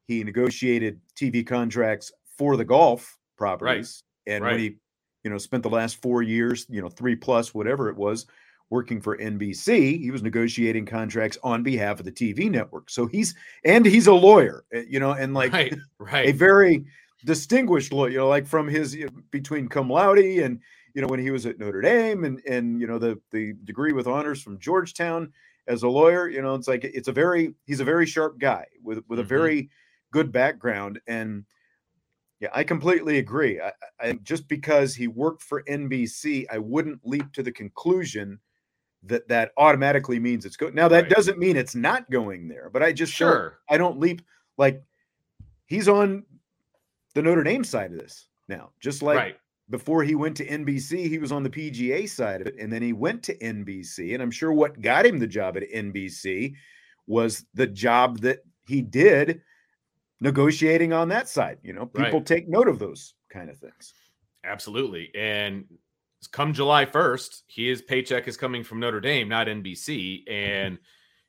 [0.06, 4.02] he negotiated TV contracts for the golf properties.
[4.26, 4.34] Right.
[4.34, 4.52] And right.
[4.52, 4.76] when he,
[5.24, 8.26] you know, spent the last four years, you know, three plus, whatever it was,
[8.70, 12.90] working for NBC, he was negotiating contracts on behalf of the TV network.
[12.90, 16.28] So he's and he's a lawyer, eh, you know, and like right, right.
[16.28, 16.85] a very
[17.24, 18.96] distinguished lawyer, you know, like from his
[19.31, 20.61] between cum laude and
[20.94, 23.92] you know, when he was at Notre Dame and and you know the the degree
[23.92, 25.33] with honors from Georgetown
[25.66, 28.66] as a lawyer, you know, it's like it's a very he's a very sharp guy
[28.83, 29.26] with with mm-hmm.
[29.26, 29.70] a very
[30.11, 31.44] good background and
[32.40, 33.61] yeah, I completely agree.
[33.61, 38.38] I, I, just because he worked for NBC, I wouldn't leap to the conclusion
[39.04, 40.74] that that automatically means it's good.
[40.74, 41.11] Now that right.
[41.11, 44.22] doesn't mean it's not going there, but I just sure I don't leap
[44.56, 44.82] like
[45.66, 46.24] he's on
[47.14, 49.37] the Notre Dame side of this now, just like right
[49.70, 52.82] before he went to NBC, he was on the PGA side of it, and then
[52.82, 54.14] he went to NBC.
[54.14, 56.54] And I'm sure what got him the job at NBC
[57.06, 59.42] was the job that he did
[60.20, 61.58] negotiating on that side.
[61.62, 62.26] You know, people right.
[62.26, 63.92] take note of those kind of things.
[64.44, 65.11] Absolutely.
[65.14, 65.64] And
[66.26, 70.28] come July 1st, his paycheck is coming from Notre Dame, not NBC.
[70.28, 70.78] And,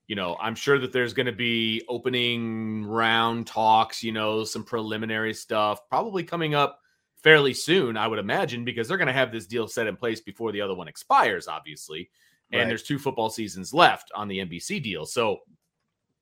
[0.07, 4.63] you know, I'm sure that there's going to be opening round talks, you know, some
[4.63, 6.79] preliminary stuff probably coming up
[7.21, 10.21] fairly soon, I would imagine, because they're going to have this deal set in place
[10.21, 12.09] before the other one expires, obviously.
[12.51, 12.67] And right.
[12.67, 15.05] there's two football seasons left on the NBC deal.
[15.05, 15.37] So,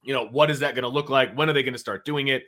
[0.04, 1.34] you know, what is that going to look like?
[1.36, 2.44] When are they going to start doing it?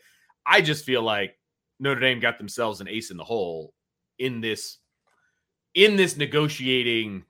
[0.45, 1.38] I just feel like
[1.79, 3.73] Notre Dame got themselves an ace in the hole
[4.17, 4.79] in this
[5.73, 7.23] in this negotiating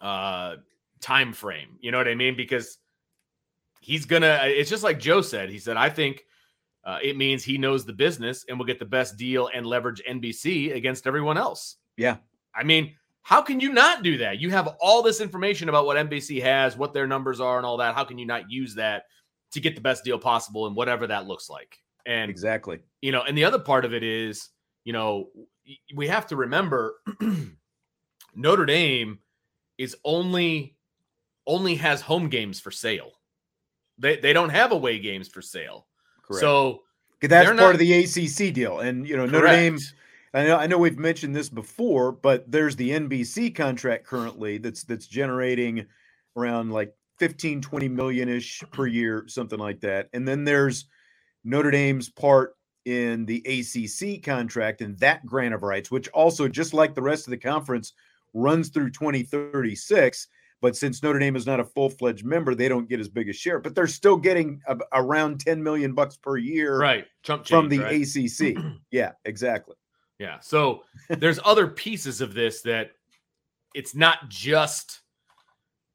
[0.00, 0.56] uh
[1.00, 1.76] time frame.
[1.80, 2.36] You know what I mean?
[2.36, 2.78] Because
[3.80, 5.50] he's gonna it's just like Joe said.
[5.50, 6.24] He said, I think
[6.84, 10.02] uh, it means he knows the business and will get the best deal and leverage
[10.08, 11.76] NBC against everyone else.
[11.96, 12.16] Yeah.
[12.54, 14.38] I mean, how can you not do that?
[14.38, 17.78] You have all this information about what NBC has, what their numbers are, and all
[17.78, 17.94] that.
[17.94, 19.04] How can you not use that
[19.52, 21.78] to get the best deal possible and whatever that looks like?
[22.04, 24.50] And exactly, you know, and the other part of it is,
[24.84, 25.30] you know,
[25.94, 26.96] we have to remember
[28.36, 29.18] Notre Dame
[29.78, 30.76] is only
[31.46, 33.12] only has home games for sale.
[33.98, 35.86] They they don't have away games for sale.
[36.22, 36.40] Correct.
[36.40, 36.82] So
[37.20, 39.78] that's part not, of the ACC deal, and you know Notre Dame.
[40.32, 44.84] I know I know we've mentioned this before, but there's the NBC contract currently that's
[44.84, 45.86] that's generating
[46.36, 50.08] around like 15 20 million ish per year, something like that.
[50.12, 50.86] And then there's
[51.44, 56.74] Notre Dame's part in the ACC contract and that grant of rights, which also just
[56.74, 57.92] like the rest of the conference
[58.34, 60.28] runs through 2036.
[60.60, 63.28] But since Notre Dame is not a full fledged member, they don't get as big
[63.28, 63.58] a share.
[63.58, 67.06] But they're still getting a, around 10 million bucks per year, right?
[67.22, 68.00] Chump from the right?
[68.00, 68.56] ACC.
[68.90, 69.76] yeah, exactly.
[70.18, 70.40] Yeah.
[70.40, 72.92] So there's other pieces of this that
[73.74, 75.02] it's not just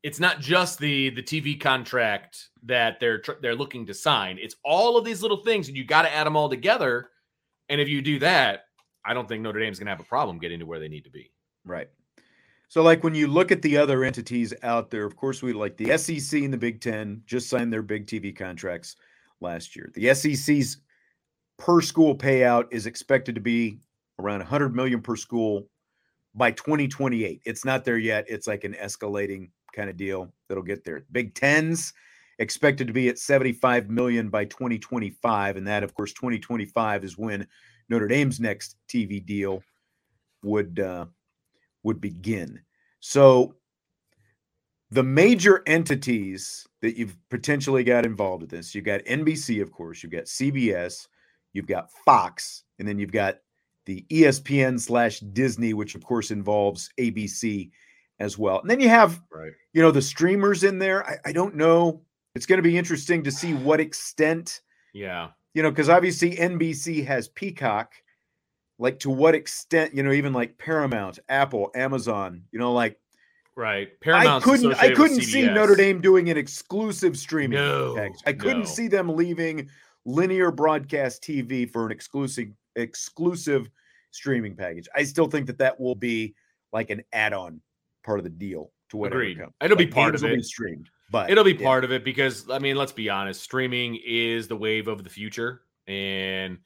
[0.03, 4.37] it's not just the the TV contract that they're they're looking to sign.
[4.39, 7.09] It's all of these little things, and you got to add them all together.
[7.69, 8.65] And if you do that,
[9.05, 11.05] I don't think Notre Dame's going to have a problem getting to where they need
[11.05, 11.31] to be.
[11.65, 11.89] Right.
[12.69, 15.75] So, like when you look at the other entities out there, of course, we like
[15.75, 18.95] the SEC and the Big Ten just signed their big TV contracts
[19.41, 19.91] last year.
[19.95, 20.77] The SEC's
[21.57, 23.79] per school payout is expected to be
[24.19, 25.67] around 100 million per school
[26.35, 27.41] by 2028.
[27.43, 28.25] It's not there yet.
[28.27, 31.05] It's like an escalating kind of deal that'll get there.
[31.11, 31.91] Big Tens
[32.37, 37.47] expected to be at 75 million by 2025, and that, of course, 2025 is when
[37.89, 39.63] Notre Dame's next TV deal
[40.43, 41.05] would uh,
[41.83, 42.61] would begin.
[42.99, 43.55] So
[44.91, 50.01] the major entities that you've potentially got involved with this, you've got NBC, of course,
[50.01, 51.07] you've got CBS,
[51.53, 53.37] you've got Fox, and then you've got
[53.85, 57.71] the ESPN slash Disney, which of course involves ABC
[58.19, 58.59] as well.
[58.59, 59.51] And then you have, right.
[59.73, 61.07] you know, the streamers in there.
[61.07, 62.01] I, I don't know.
[62.35, 64.61] It's going to be interesting to see what extent.
[64.93, 65.29] Yeah.
[65.53, 67.93] You know, because obviously NBC has Peacock.
[68.79, 72.97] Like to what extent, you know, even like Paramount, Apple, Amazon, you know, like
[73.55, 73.89] right.
[73.99, 74.41] Paramount.
[74.41, 74.73] I couldn't.
[74.75, 78.21] I couldn't see Notre Dame doing an exclusive streaming no, package.
[78.25, 78.65] I couldn't no.
[78.65, 79.69] see them leaving
[80.05, 83.69] linear broadcast TV for an exclusive exclusive
[84.11, 84.87] streaming package.
[84.95, 86.35] I still think that that will be
[86.71, 87.61] like an add-on
[88.03, 89.39] part of the deal to whatever Agreed.
[89.39, 89.53] comes.
[89.61, 90.45] It'll like be part of it.
[90.45, 91.65] streamed, but it'll be yeah.
[91.65, 95.09] part of it because I mean, let's be honest, streaming is the wave of the
[95.09, 96.59] future, and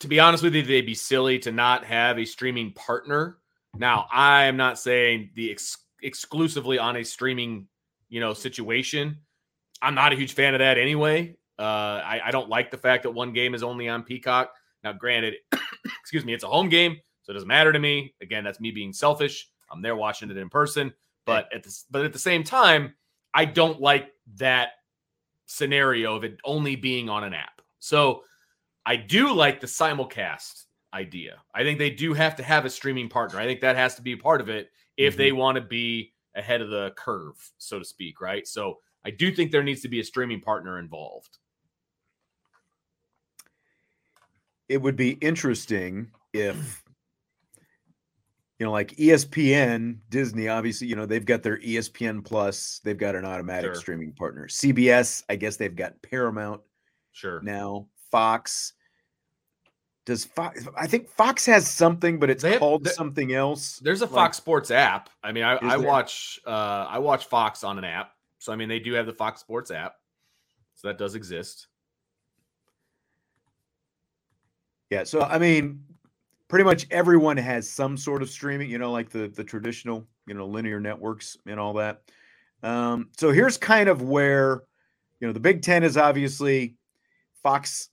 [0.00, 3.38] to be honest with you, they'd be silly to not have a streaming partner.
[3.76, 7.66] Now, I am not saying the ex- exclusively on a streaming,
[8.08, 9.18] you know, situation.
[9.82, 11.36] I'm not a huge fan of that anyway.
[11.58, 14.52] Uh, I, I don't like the fact that one game is only on Peacock.
[14.84, 15.34] Now, granted,
[16.00, 18.14] excuse me, it's a home game, so it doesn't matter to me.
[18.20, 19.50] Again, that's me being selfish.
[19.70, 20.92] I'm there watching it in person,
[21.24, 22.94] but at the but at the same time,
[23.34, 24.70] I don't like that
[25.46, 27.62] scenario of it only being on an app.
[27.78, 28.22] So
[28.86, 31.42] I do like the simulcast idea.
[31.52, 33.40] I think they do have to have a streaming partner.
[33.40, 35.22] I think that has to be a part of it if mm-hmm.
[35.22, 38.46] they want to be ahead of the curve, so to speak, right?
[38.46, 41.38] So I do think there needs to be a streaming partner involved.
[44.68, 46.84] It would be interesting if
[48.58, 53.16] you know, like ESPN, Disney, obviously, you know, they've got their ESPN Plus, they've got
[53.16, 53.80] an automatic Sure.
[53.80, 54.46] streaming partner.
[54.46, 56.62] CBS, I guess they've got Paramount
[57.12, 57.42] Sure.
[57.42, 57.88] now.
[58.10, 58.72] Fox.
[60.06, 63.78] Does Fox I think Fox has something, but it's have- called something else.
[63.80, 65.10] There's a Like- Fox Sports app.
[65.22, 68.12] I mean, I, I watch uh I watch Fox on an app.
[68.38, 69.96] So I mean they do have the Fox Sports app.
[70.76, 71.66] So that does exist.
[74.90, 75.82] Yeah, so I mean,
[76.48, 80.34] pretty much everyone has some sort of streaming, you know, like the the traditional, you
[80.34, 82.02] know, linear networks and all that.
[82.62, 84.62] Um, so here's kind of where,
[85.20, 86.76] you know, the Big Ten is obviously
[87.42, 87.88] Fox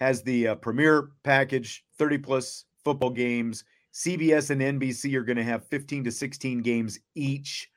[0.00, 3.64] has the uh, premier package, 30 plus football games.
[3.92, 7.70] CBS and NBC are going to have 15 to 16 games each.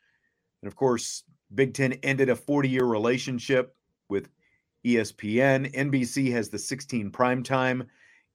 [0.62, 3.76] And of course, Big Ten ended a 40 year relationship
[4.10, 4.30] with
[4.86, 5.74] ESPN.
[5.74, 7.88] NBC has the 16 primetime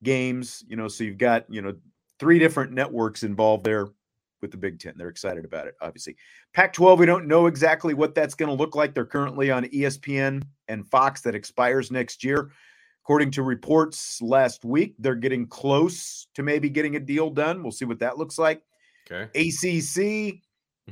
[0.03, 1.74] games, you know, so you've got, you know,
[2.18, 3.88] three different networks involved there
[4.40, 4.94] with the Big Ten.
[4.96, 6.16] They're excited about it, obviously.
[6.53, 8.94] Pac 12, we don't know exactly what that's going to look like.
[8.94, 12.51] They're currently on ESPN and Fox that expires next year.
[13.09, 17.62] According to reports last week, they're getting close to maybe getting a deal done.
[17.62, 18.61] We'll see what that looks like.
[19.11, 19.31] Okay.
[19.35, 20.42] ACC,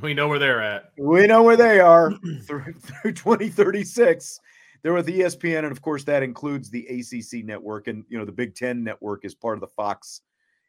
[0.01, 0.93] We know where they're at.
[0.97, 2.13] we know where they are
[2.47, 4.41] through, through 2036.
[4.83, 8.33] They're with ESPN, and of course, that includes the ACC network, and you know the
[8.33, 10.23] Big Ten network is part of the Fox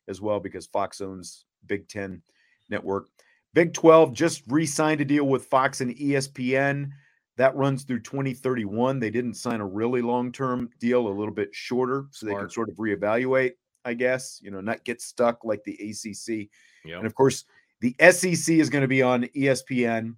[0.10, 2.22] as well because Fox owns Big Ten
[2.70, 3.08] network.
[3.54, 6.90] Big 12 just re-signed a deal with Fox and ESPN.
[7.38, 9.00] That runs through 2031.
[9.00, 12.69] They didn't sign a really long-term deal, a little bit shorter, so they can sort
[12.69, 13.54] of reevaluate,
[13.86, 16.50] I guess, you know, not get stuck like the ACC.
[16.84, 16.97] Yep.
[16.97, 17.45] And of course,
[17.80, 20.15] the SEC is going to be on ESPN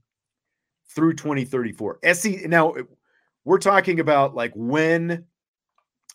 [0.88, 2.00] through 2034.
[2.14, 2.74] SEC now
[3.46, 5.26] we're talking about like when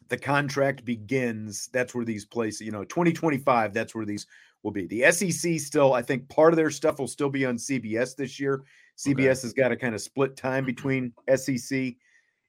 [0.08, 4.26] the contract begins, that's where these places, you know, 2025, that's where these
[4.62, 4.86] will be.
[4.86, 8.38] The SEC still, I think part of their stuff will still be on CBS this
[8.38, 8.64] year.
[8.96, 9.28] CBS okay.
[9.28, 10.66] has got to kind of split time mm-hmm.
[10.66, 11.94] between SEC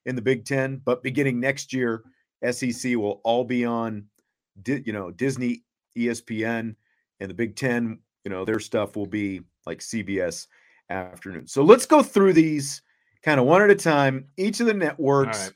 [0.06, 2.04] and the Big Ten, but beginning next year,
[2.50, 4.06] SEC will all be on,
[4.66, 5.64] you know, Disney,
[5.98, 6.76] ESPN,
[7.20, 7.98] and the Big Ten.
[8.24, 10.46] You know, their stuff will be like CBS
[10.90, 11.46] afternoon.
[11.46, 12.82] So let's go through these
[13.22, 14.26] kind of one at a time.
[14.36, 15.52] Each of the networks.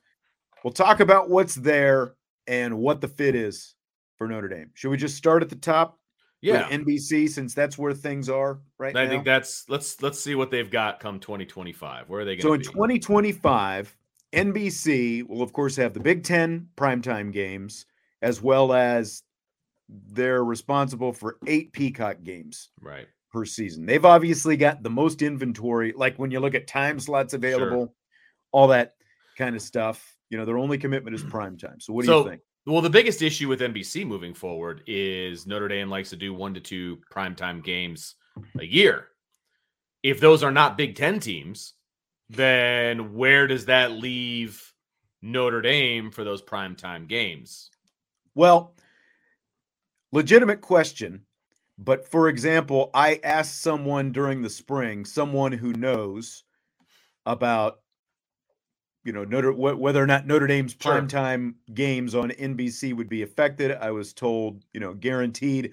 [0.65, 2.15] We'll talk about what's there
[2.47, 3.75] and what the fit is
[4.19, 4.71] for Notre Dame.
[4.75, 5.99] Should we just start at the top?
[6.43, 9.01] Yeah, NBC since that's where things are right now.
[9.01, 9.11] I now.
[9.11, 12.09] think that's let's let's see what they've got come 2025.
[12.09, 12.43] Where are they going?
[12.43, 13.97] So in 2025,
[14.33, 17.87] NBC will of course have the Big Ten primetime games
[18.23, 19.23] as well as
[19.89, 22.71] they're responsible for eight Peacock games.
[22.81, 23.07] Right.
[23.33, 23.87] Per season.
[23.87, 25.93] They've obviously got the most inventory.
[25.95, 27.95] Like when you look at time slots available, sure.
[28.51, 28.95] all that
[29.39, 30.17] kind of stuff.
[30.31, 31.79] You know, their only commitment is prime time.
[31.81, 32.43] So what do so, you think?
[32.67, 36.53] Well, the biggest issue with NBC moving forward is Notre Dame likes to do one
[36.55, 38.17] to two primetime games
[38.59, 39.09] a year.
[40.03, 41.75] If those are not Big Ten teams,
[42.29, 44.73] then where does that leave
[45.23, 47.71] Notre Dame for those primetime games?
[48.35, 48.75] Well,
[50.13, 51.23] legitimate question.
[51.79, 56.45] But for example, I asked someone during the spring, someone who knows
[57.25, 57.81] about
[59.05, 61.01] you know Notre whether or not Notre Dame's sure.
[61.01, 63.73] primetime games on NBC would be affected.
[63.73, 65.73] I was told, you know, guaranteed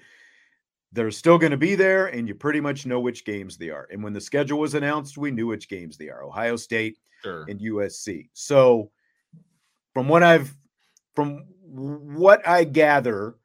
[0.92, 3.86] they're still going to be there, and you pretty much know which games they are.
[3.90, 7.44] And when the schedule was announced, we knew which games they are: Ohio State sure.
[7.48, 8.28] and USC.
[8.32, 8.90] So,
[9.92, 10.56] from what I've
[11.14, 13.36] from what I gather,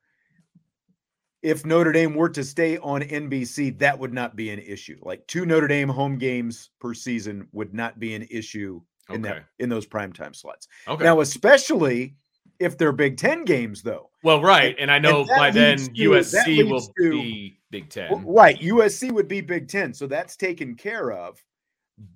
[1.42, 4.98] if Notre Dame were to stay on NBC, that would not be an issue.
[5.02, 9.36] Like two Notre Dame home games per season would not be an issue in okay.
[9.36, 10.68] that in those primetime slots.
[10.88, 11.04] Okay.
[11.04, 12.16] Now, especially
[12.60, 14.10] if they're Big Ten games, though.
[14.24, 18.24] Well, right, and I know and by then to, USC will to, be Big Ten.
[18.26, 21.44] Right, USC would be Big Ten, so that's taken care of.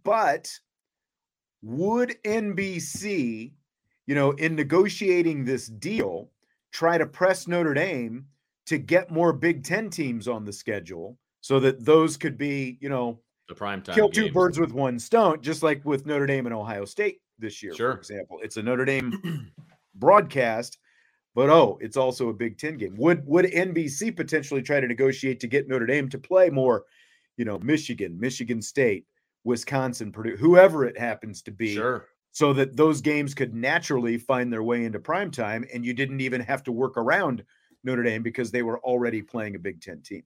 [0.04, 0.52] But
[1.62, 3.52] would NBC,
[4.06, 6.30] you know, in negotiating this deal,
[6.72, 8.26] try to press Notre Dame
[8.68, 12.90] to get more Big Ten teams on the schedule so that those could be, you
[12.90, 16.46] know, the prime time kill two birds with one stone, just like with Notre Dame
[16.46, 17.94] and Ohio State this year, sure.
[17.94, 18.40] for example.
[18.44, 19.52] It's a Notre Dame
[19.96, 20.78] broadcast,
[21.34, 22.96] but oh, it's also a Big Ten game.
[22.98, 26.86] Would would NBC potentially try to negotiate to get Notre Dame to play more,
[27.38, 29.06] you know, Michigan, Michigan State,
[29.44, 32.08] Wisconsin, Purdue, whoever it happens to be, sure.
[32.32, 36.22] so that those games could naturally find their way into prime time and you didn't
[36.22, 37.44] even have to work around
[37.84, 40.24] Notre Dame because they were already playing a Big Ten team.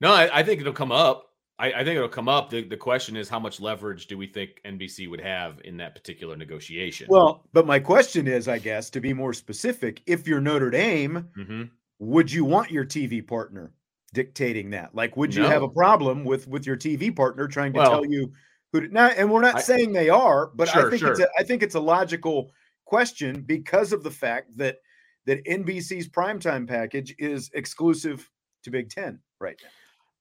[0.00, 1.30] No, I, I think it'll come up.
[1.58, 2.50] I, I, think it'll come up.
[2.50, 5.94] The, the question is, how much leverage do we think NBC would have in that
[5.94, 7.06] particular negotiation?
[7.08, 11.28] Well, but my question is, I guess, to be more specific, if you're Notre Dame,
[11.36, 11.62] mm-hmm.
[11.98, 13.72] would you want your TV partner
[14.12, 14.94] dictating that?
[14.94, 15.48] Like, would you no.
[15.48, 18.32] have a problem with with your TV partner trying to well, tell you
[18.72, 19.08] who to now?
[19.08, 21.12] And we're not I, saying they are, but sure, I think sure.
[21.12, 22.50] it's a, I think it's a logical
[22.84, 24.76] question because of the fact that
[25.24, 28.30] that NBC's primetime package is exclusive
[28.62, 29.70] to Big Ten right now.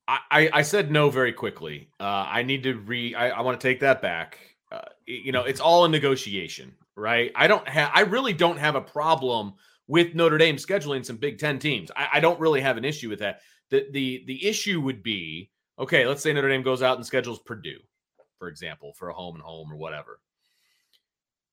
[0.08, 1.89] I, I said no very quickly.
[2.00, 3.15] Uh, I need to re.
[3.15, 4.39] I, I want to take that back.
[4.72, 7.32] Uh, you know, it's all a negotiation, right?
[7.36, 7.91] I don't have.
[7.94, 9.54] I really don't have a problem
[9.88, 11.89] with Notre Dame scheduling some Big Ten teams.
[11.96, 13.41] I, I don't really have an issue with that.
[13.72, 16.06] The the the issue would be okay.
[16.06, 17.80] Let's say Notre Dame goes out and schedules Purdue,
[18.38, 20.20] for example, for a home and home or whatever.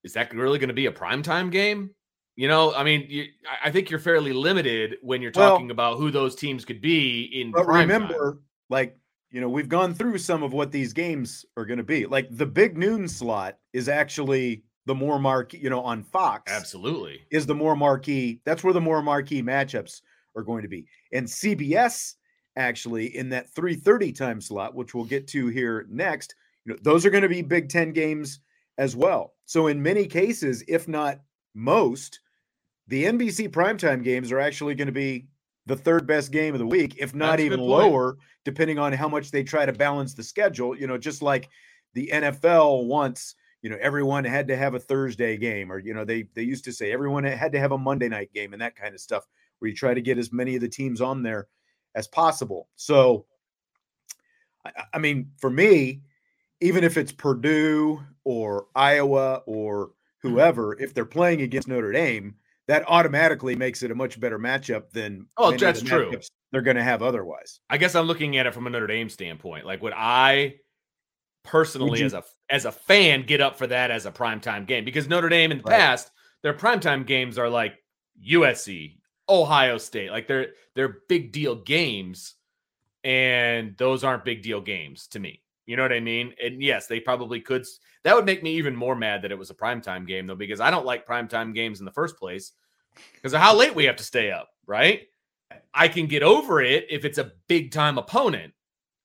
[0.05, 1.91] Is that really going to be a primetime game?
[2.37, 3.27] You know, I mean, you,
[3.63, 7.25] I think you're fairly limited when you're talking well, about who those teams could be
[7.25, 7.53] in.
[7.53, 8.41] But remember, time.
[8.71, 8.99] like
[9.31, 12.07] you know, we've gone through some of what these games are going to be.
[12.07, 16.51] Like the big noon slot is actually the more marquee, you know, on Fox.
[16.51, 18.41] Absolutely, is the more marquee.
[18.45, 20.01] That's where the more marquee matchups
[20.35, 20.87] are going to be.
[21.13, 22.15] And CBS
[22.57, 26.35] actually in that 3:30 time slot, which we'll get to here next.
[26.65, 28.41] You know, those are going to be Big Ten games
[28.79, 29.35] as well.
[29.45, 31.21] So in many cases, if not
[31.55, 32.21] most,
[32.93, 35.27] the NBC primetime games are actually going to be
[35.65, 39.09] the third best game of the week, if not That's even lower, depending on how
[39.09, 40.77] much they try to balance the schedule.
[40.77, 41.49] You know, just like
[41.95, 46.05] the NFL once, you know, everyone had to have a Thursday game, or you know,
[46.05, 48.77] they they used to say everyone had to have a Monday night game and that
[48.77, 49.27] kind of stuff,
[49.59, 51.49] where you try to get as many of the teams on there
[51.95, 52.69] as possible.
[52.77, 53.25] So,
[54.67, 56.03] I, I mean, for me,
[56.61, 59.93] even if it's Purdue or Iowa or
[60.25, 60.35] Mm-hmm.
[60.35, 62.37] whoever, if they're playing against Notre Dame,
[62.69, 66.13] that automatically makes it a much better matchup than oh, that's true.
[66.53, 67.61] They're going to have otherwise.
[67.71, 69.65] I guess I'm looking at it from a Notre Dame standpoint.
[69.65, 70.57] Like, would I
[71.45, 74.85] personally, would as a as a fan, get up for that as a primetime game?
[74.85, 75.79] Because Notre Dame in the right.
[75.79, 76.11] past,
[76.43, 77.75] their primetime games are like
[78.29, 78.99] USC,
[79.29, 80.11] Ohio State.
[80.11, 82.35] Like they're they're big deal games,
[83.03, 85.43] and those aren't big deal games to me.
[85.67, 86.35] You know what I mean?
[86.43, 87.65] And yes, they probably could.
[88.05, 90.61] That would make me even more mad that it was a primetime game, though, because
[90.61, 92.53] I don't like primetime games in the first place
[93.15, 95.03] because of how late we have to stay up, right?
[95.73, 98.53] I can get over it if it's a big time opponent.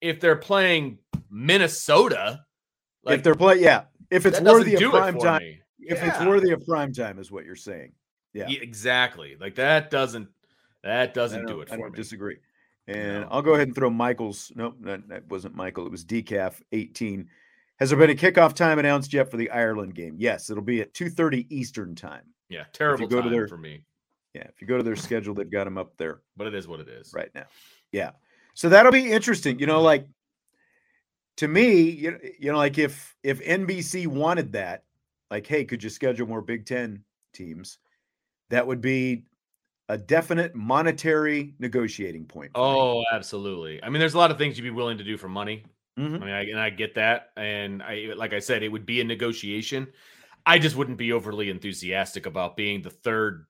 [0.02, 2.46] If they're playing Minnesota,
[3.04, 5.62] like, if they're playing, yeah, if it's worthy of prime time, me.
[5.80, 6.08] if yeah.
[6.08, 7.94] it's worthy of prime time, is what you're saying.
[8.34, 8.48] Yeah.
[8.48, 9.36] yeah, exactly.
[9.40, 10.28] Like that doesn't
[10.84, 11.98] that doesn't do it for I don't me.
[11.98, 12.38] disagree.
[12.88, 13.28] And no.
[13.32, 14.52] I'll go ahead and throw Michael's.
[14.56, 15.86] Nope, that, that wasn't Michael.
[15.86, 17.28] It was Decaf 18.
[17.80, 20.16] Has there been a kickoff time announced yet for the Ireland game?
[20.18, 22.24] Yes, it'll be at 2:30 Eastern time.
[22.50, 23.84] Yeah, terrible go to their, for me.
[24.34, 26.22] Yeah, if you go to their schedule, they've got them up there.
[26.36, 27.46] But it is what it is right now.
[27.92, 28.12] Yeah,
[28.54, 29.60] so that'll be interesting.
[29.60, 30.08] You know, like
[31.38, 34.84] to me, you know, you know, like if if NBC wanted that,
[35.30, 37.04] like, hey, could you schedule more Big Ten
[37.34, 37.80] teams?
[38.50, 39.24] That would be
[39.90, 42.52] a definite monetary negotiating point.
[42.56, 43.06] Oh, me.
[43.12, 43.84] absolutely.
[43.84, 45.64] I mean, there's a lot of things you'd be willing to do for money.
[45.98, 46.16] Mm-hmm.
[46.16, 49.02] I mean, I, and I get that, and I, like I said, it would be
[49.02, 49.88] a negotiation.
[50.46, 53.46] I just wouldn't be overly enthusiastic about being the third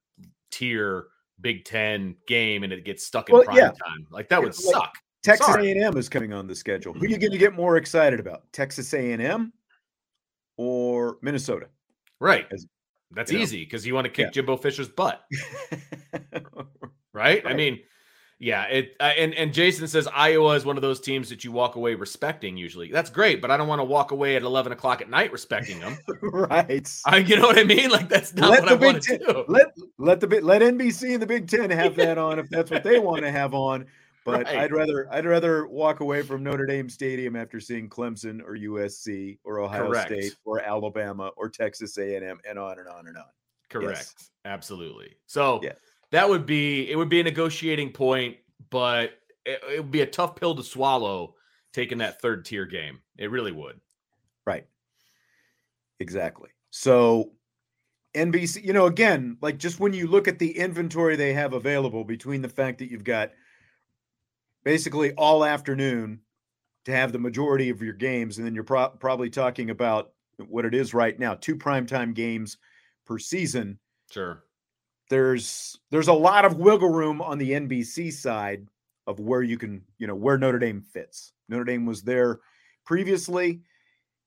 [0.50, 1.08] tier
[1.41, 3.68] Big Ten game and it gets stuck in well, prime yeah.
[3.68, 4.08] time.
[4.10, 4.93] Like that would like, suck.
[5.24, 6.93] Texas A&M is coming on the schedule.
[6.93, 8.52] Who are you going to get more excited about?
[8.54, 9.52] Texas A&M
[10.58, 11.68] or Minnesota?
[12.20, 12.48] Right.
[12.52, 12.66] As,
[13.12, 14.32] That's easy because you want to kick yeah.
[14.32, 15.24] Jimbo Fisher's butt.
[16.14, 16.45] right?
[17.14, 17.43] right?
[17.45, 17.80] I mean,
[18.40, 21.52] yeah, it uh, and and Jason says Iowa is one of those teams that you
[21.52, 22.56] walk away respecting.
[22.56, 25.32] Usually, that's great, but I don't want to walk away at eleven o'clock at night
[25.32, 25.98] respecting them.
[26.22, 26.88] right?
[27.06, 27.90] I, you know what I mean?
[27.90, 29.46] Like that's not let what I want to do.
[29.48, 29.68] Let
[29.98, 33.00] let the let NBC and the Big Ten have that on if that's what they
[33.00, 33.88] want to have on.
[34.24, 34.58] But right.
[34.58, 39.40] I'd rather I'd rather walk away from Notre Dame Stadium after seeing Clemson or USC
[39.46, 40.12] or Ohio Correct.
[40.12, 43.24] State or Alabama or Texas A and M and on and on and on.
[43.70, 44.14] Correct.
[44.16, 44.30] Yes.
[44.46, 45.16] Absolutely.
[45.26, 45.60] So.
[45.64, 45.72] Yeah
[46.12, 48.38] that would be it would be a negotiating point,
[48.70, 49.12] but
[49.45, 51.36] it, it would be a tough pill to swallow
[51.74, 52.99] taking that third tier game.
[53.18, 53.80] It really would.
[54.45, 54.66] Right.
[55.99, 56.49] Exactly.
[56.70, 57.32] So
[58.16, 62.03] NBC, you know, again, like just when you look at the inventory they have available
[62.03, 63.32] between the fact that you've got
[64.64, 66.22] basically all afternoon
[66.86, 70.14] to have the majority of your games, and then you're pro- probably talking about
[70.47, 72.58] what it is right now two primetime games
[73.05, 73.78] per season.
[74.10, 74.43] Sure
[75.10, 78.68] there's there's a lot of wiggle room on the NBC side
[79.05, 81.32] of where you can, you know, where Notre Dame fits.
[81.47, 82.39] Notre Dame was there
[82.86, 83.62] previously.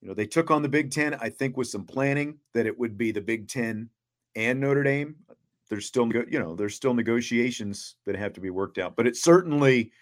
[0.01, 2.79] You know, they took on the Big Ten, I think, with some planning that it
[2.79, 3.91] would be the Big Ten
[4.35, 5.17] and Notre Dame.
[5.69, 9.17] There's still, you know, there's still negotiations that have to be worked out, but it
[9.17, 9.93] certainly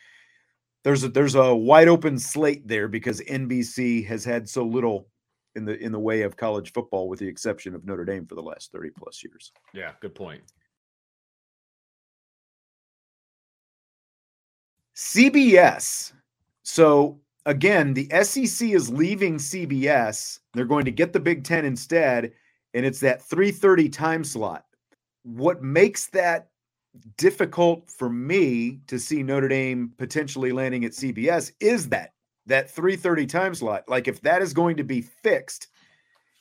[0.85, 5.09] there's a there's a wide open slate there because NBC has had so little
[5.57, 8.37] in the in the way of college football, with the exception of Notre Dame for
[8.37, 9.53] the last 30 plus years.
[9.74, 10.43] Yeah, good point.
[14.99, 16.12] CBS.
[16.64, 20.40] So again, the SEC is leaving CBS.
[20.55, 22.32] They're going to get the Big Ten instead,
[22.74, 24.64] and it's that 3:30 time slot.
[25.22, 26.49] What makes that
[27.16, 32.14] difficult for me to see Notre Dame potentially landing at CBS is that
[32.46, 33.84] that 3:30 time slot.
[33.88, 35.68] Like if that is going to be fixed,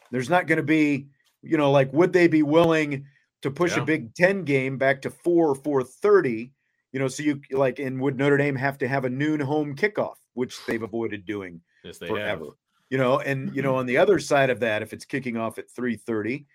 [0.09, 1.05] there's not going to be,
[1.43, 3.05] you know, like would they be willing
[3.43, 3.83] to push yeah.
[3.83, 6.49] a Big 10 game back to 4 or 4:30?
[6.91, 9.75] You know, so you like, and would Notre Dame have to have a noon home
[9.75, 12.45] kickoff, which they've avoided doing yes, they forever?
[12.45, 12.53] Have.
[12.89, 13.79] You know, and you know, mm-hmm.
[13.79, 16.45] on the other side of that, if it's kicking off at three thirty,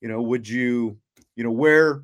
[0.00, 0.98] you know, would you,
[1.34, 2.02] you know, where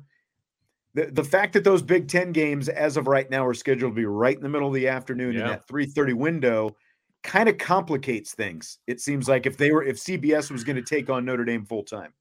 [0.95, 3.95] the, the fact that those Big Ten games, as of right now, are scheduled to
[3.95, 5.41] be right in the middle of the afternoon yeah.
[5.41, 6.75] in that three thirty window,
[7.21, 8.79] kind of complicates things.
[8.87, 11.65] It seems like if they were, if CBS was going to take on Notre Dame
[11.65, 12.13] full time,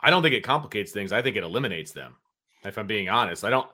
[0.00, 1.12] I don't think it complicates things.
[1.12, 2.16] I think it eliminates them.
[2.64, 3.68] If I'm being honest, I don't.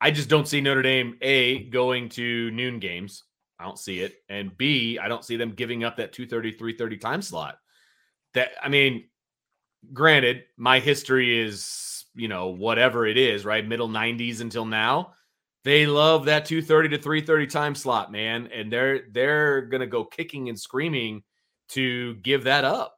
[0.00, 3.24] I just don't see Notre Dame a going to noon games.
[3.58, 6.96] I don't see it, and B, I don't see them giving up that 2:30 3:30
[7.00, 7.58] time slot.
[8.34, 9.08] That I mean,
[9.92, 13.66] granted, my history is you know whatever it is, right?
[13.66, 15.14] Middle 90s until now.
[15.64, 20.48] They love that 2:30 to 3:30 time slot, man, and they're they're gonna go kicking
[20.48, 21.22] and screaming
[21.70, 22.96] to give that up.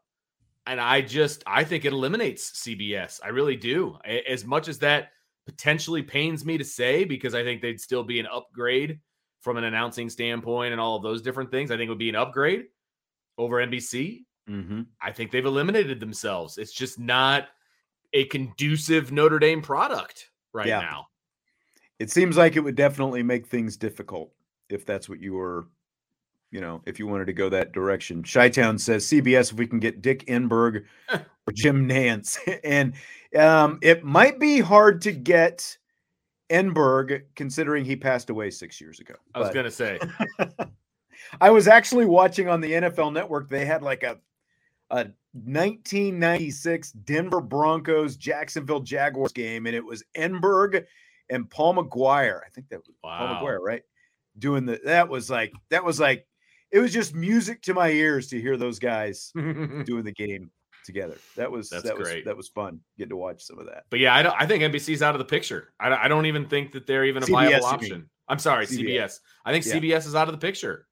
[0.67, 3.21] And I just I think it eliminates CBS.
[3.25, 3.99] I really do.
[4.05, 5.11] As much as that
[5.47, 9.01] potentially pains me to say because I think they'd still be an upgrade
[9.41, 11.71] from an announcing standpoint and all of those different things.
[11.71, 12.67] I think it would be an upgrade
[13.39, 14.21] over NBC.
[14.49, 14.83] Mm-hmm.
[15.01, 16.59] I think they've eliminated themselves.
[16.59, 17.49] It's just not
[18.13, 20.81] a conducive Notre Dame product right yeah.
[20.81, 21.07] now.
[21.99, 24.33] It seems like it would definitely make things difficult
[24.69, 25.67] if that's what you were,
[26.53, 28.23] you know, if you wanted to go that direction.
[28.23, 32.39] Chi Town says CBS if we can get Dick Enberg or Jim Nantz.
[32.65, 32.93] and
[33.37, 35.79] um, it might be hard to get
[36.51, 39.15] Enberg, considering he passed away six years ago.
[39.35, 39.99] I was But gonna say,
[41.41, 43.49] I was actually watching on the NFL Network.
[43.49, 44.19] They had like a
[44.91, 50.85] a 1996 Denver Broncos Jacksonville Jaguars game, and it was Enberg
[51.31, 52.43] and Paul Maguire.
[52.47, 53.83] I think that was Paul Maguire, right?
[54.39, 56.27] Doing the that was like that was like
[56.73, 60.51] it was just music to my ears to hear those guys doing the game
[60.85, 61.17] together.
[61.37, 62.25] That was That's that was great.
[62.25, 62.81] that was fun.
[62.99, 63.85] Getting to watch some of that.
[63.91, 64.35] but yeah, I don't.
[64.39, 65.73] I think NBC's out of the picture.
[65.79, 68.11] I, don't- I don't even think that they're even a CBS, viable option.
[68.29, 68.79] I'm sorry, CBS.
[68.87, 69.21] CBS.
[69.45, 69.75] I think Yeah.
[69.75, 70.87] CBS is out of the picture.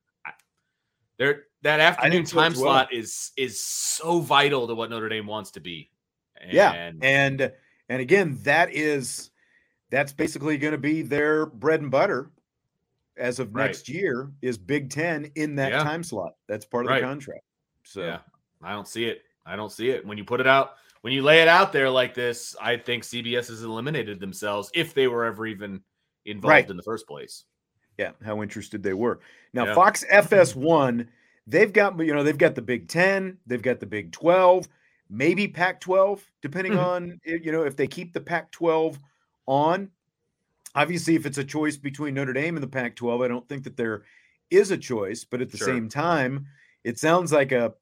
[1.19, 2.63] They're that afternoon so time well.
[2.63, 5.91] slot is is so vital to what Notre Dame wants to be.
[6.51, 7.53] Yeah, And and
[7.91, 9.31] and again, that is
[9.91, 12.31] that's basically going to be their bread and butter
[13.21, 13.67] as of Right.
[13.67, 15.83] next year is Big Ten in that Yeah.
[15.85, 16.35] time slot.
[16.49, 17.01] That's part of Right.
[17.01, 17.45] the contract.
[17.85, 18.21] So yeah,
[18.63, 19.23] I don't see it.
[19.47, 20.05] I don't see it.
[20.05, 23.05] When you put it out, when you lay it out there like this, I think
[23.05, 25.83] CBS has eliminated themselves if they were ever even
[26.25, 26.71] involved Right.
[26.71, 27.45] in the first place.
[27.99, 29.21] yeah, how interested they were.
[29.53, 29.75] Now Yeah.
[29.75, 31.07] Fox FS1,
[31.47, 34.69] they've got you know they've got the Big Ten, they've got the Big Twelve,
[35.11, 36.83] maybe Pac-12, depending Mhm.
[36.83, 38.99] on you know if they keep the Pac-12
[39.47, 39.91] on.
[40.75, 43.77] Obviously, if it's a choice between Notre Dame and the Pac-12, I don't think that
[43.77, 44.03] there
[44.51, 45.25] is a choice.
[45.25, 45.67] But at the Sure.
[45.67, 46.47] same time,
[46.85, 47.75] it sounds like a,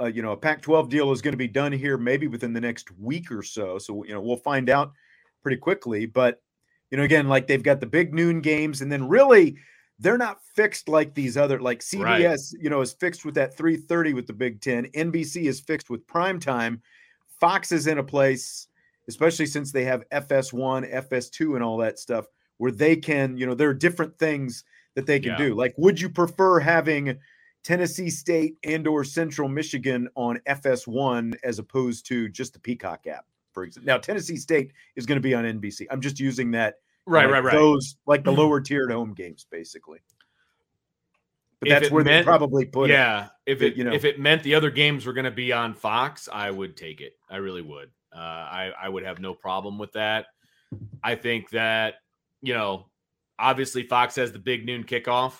[0.00, 2.60] a you know a Pac-12 deal is going to be done here maybe within the
[2.60, 3.78] next week or so.
[3.78, 4.92] So you know we'll find out
[5.42, 6.06] pretty quickly.
[6.06, 6.42] But
[6.90, 9.56] you know again, like they've got the big noon games, and then really
[10.00, 12.54] they're not fixed like these other like CBS.
[12.60, 14.86] You know is fixed with that 3:30 with the Big Ten.
[14.86, 16.82] NBC is fixed with prime time.
[17.40, 18.68] Fox is in a place,
[19.08, 22.26] especially since they have FS1, FS2, and all that stuff,
[22.58, 25.38] where they can, you know, there are different things that they can Yeah.
[25.38, 25.54] do.
[25.54, 27.18] Like, would you prefer having
[27.62, 33.26] Tennessee State and or Central Michigan on FS1 as opposed to just the Peacock app,
[33.52, 33.86] for example?
[33.86, 35.86] Now, Tennessee State is going to be on NBC.
[35.90, 36.76] I'm just using that
[37.06, 37.52] Right, like right, right.
[37.52, 38.40] Those like the mm-hmm.
[38.40, 39.98] lower tiered home games, basically.
[41.60, 42.94] But If that's where meant- they probably put it.
[42.94, 45.52] yeah, if it you know- if it meant the other games were going to be
[45.52, 47.18] on Fox, I would take it.
[47.28, 47.90] I really would.
[48.14, 50.26] Uh, I I would have no problem with that.
[51.02, 51.94] I think that
[52.42, 52.86] you know,
[53.38, 55.34] obviously Fox has the big noon kickoff.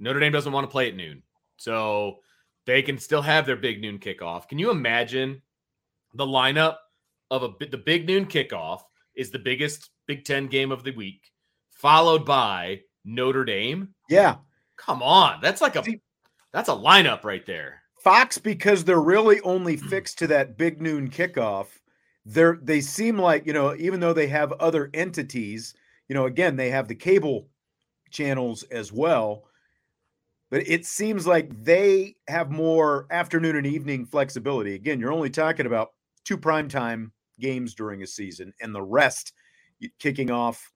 [0.00, 1.22] Notre Dame doesn't want to play at noon,
[1.56, 2.16] so
[2.66, 4.48] they can still have their big noon kickoff.
[4.48, 5.42] Can you imagine
[6.14, 6.76] the lineup
[7.30, 8.80] of a the big noon kickoff
[9.14, 11.20] is the biggest Big Ten game of the week,
[11.70, 13.94] followed by Notre Dame?
[14.08, 14.36] Yeah.
[14.76, 15.84] Come on, that's like a
[16.52, 17.82] that's a lineup right there.
[18.02, 21.66] Fox, because they're really only fixed to that big noon kickoff,
[22.28, 25.74] they're they seem like, you know, even though they have other entities,
[26.08, 27.48] you know, again, they have the cable
[28.10, 29.44] channels as well.
[30.50, 34.74] But it seems like they have more afternoon and evening flexibility.
[34.74, 35.90] Again, you're only talking about
[36.24, 39.32] two primetime games during a season and the rest
[40.00, 40.72] kicking off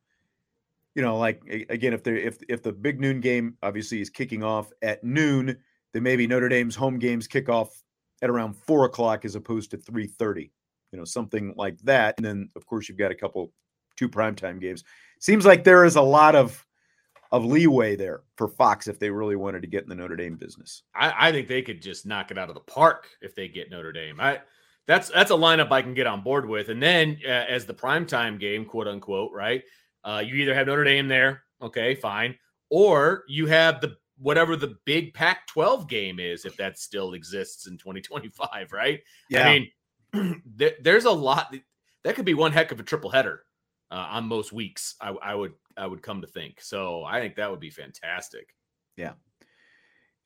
[0.95, 4.45] you know like again if they if if the big noon game obviously is kicking
[4.45, 5.57] off at noon
[5.93, 7.83] then maybe Notre Dame's home games kick off
[8.23, 10.53] at around four o'clock as opposed to three thirty,
[10.93, 12.15] you know, something like that.
[12.19, 13.53] And then of course you've got a couple
[13.97, 14.85] two primetime games.
[15.19, 16.65] Seems like there is a lot of
[17.31, 20.37] of leeway there for Fox if they really wanted to get in the Notre Dame
[20.37, 20.83] business.
[20.95, 23.71] I, I think they could just knock it out of the park if they get
[23.71, 24.21] Notre Dame.
[24.21, 24.41] I
[24.87, 26.69] that's that's a lineup I can get on board with.
[26.69, 29.63] And then uh, as the primetime game, quote unquote, right?
[30.05, 32.37] Uh, you either have Notre Dame there, okay, fine,
[32.69, 37.77] or you have the whatever the big Pac-12 game is, if that still exists in
[37.77, 39.01] 2025, right?
[39.47, 39.71] I mean,
[40.45, 41.55] there, there's a lot
[42.05, 43.45] that could be one heck of a triple header
[43.91, 44.97] uh, on most weeks.
[45.01, 46.61] I, I would I would come to think.
[46.61, 48.55] So I think that would be fantastic.
[48.97, 49.13] Yeah,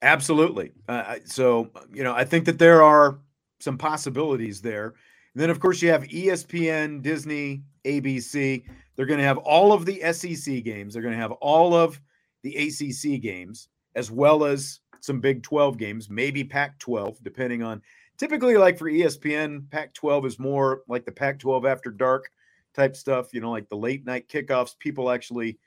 [0.02, 0.72] absolutely.
[0.88, 3.18] Uh, so, you know, I think that there are
[3.60, 4.94] some possibilities there.
[5.34, 8.64] And then, of course, you have ESPN, Disney, ABC.
[8.96, 10.94] They're going to have all of the SEC games.
[10.94, 12.00] They're going to have all of
[12.42, 17.82] the ACC games, as well as some Big 12 games, maybe Pac 12, depending on.
[18.18, 22.30] Typically, like for ESPN, Pac 12 is more like the Pac 12 after dark
[22.74, 24.78] type stuff, you know, like the late night kickoffs.
[24.78, 25.58] People actually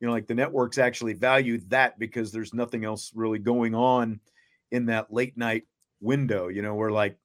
[0.00, 4.20] you know, like the networks actually value that because there's nothing else really going on
[4.72, 5.64] in that late night
[6.00, 7.18] window, you know, where like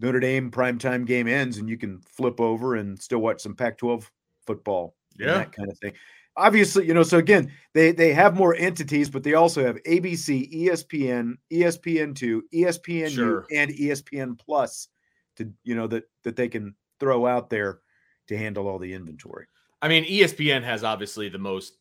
[0.00, 3.78] Notre Dame primetime game ends and you can flip over and still watch some Pac
[3.78, 4.10] 12
[4.46, 5.34] football and Yeah.
[5.34, 5.92] that kind of thing.
[6.36, 10.52] Obviously, you know, so again, they they have more entities, but they also have ABC,
[10.66, 13.46] ESPN, ESPN2, ESPNU, Sure.
[13.52, 14.88] and ESPN Plus
[15.36, 17.80] to you know that that they can throw out there
[18.28, 19.46] to handle all the inventory.
[19.82, 21.76] I mean, ESPN has obviously the most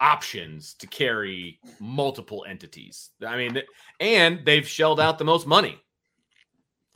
[0.00, 3.10] options to carry multiple entities.
[3.26, 3.62] I mean,
[4.00, 5.80] and they've shelled out the most money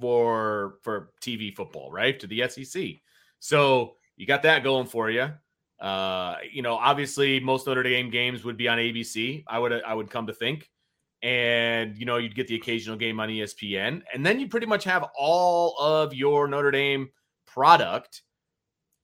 [0.00, 2.18] for for TV football, right?
[2.20, 2.96] To the SEC.
[3.40, 5.30] So you got that going for you.
[5.80, 9.44] Uh, you know, obviously most Notre Dame games would be on ABC.
[9.46, 10.70] I would I would come to think,
[11.22, 14.84] and you know you'd get the occasional game on ESPN, and then you pretty much
[14.84, 17.08] have all of your Notre Dame
[17.46, 18.22] product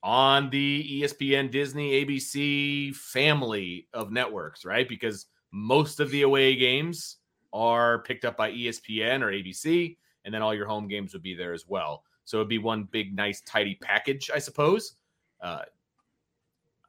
[0.03, 4.87] on the ESPN, Disney, ABC family of networks, right?
[4.87, 7.17] Because most of the away games
[7.53, 11.33] are picked up by ESPN or ABC, and then all your home games would be
[11.33, 12.03] there as well.
[12.25, 14.95] So it'd be one big, nice, tidy package, I suppose.
[15.41, 15.61] Uh,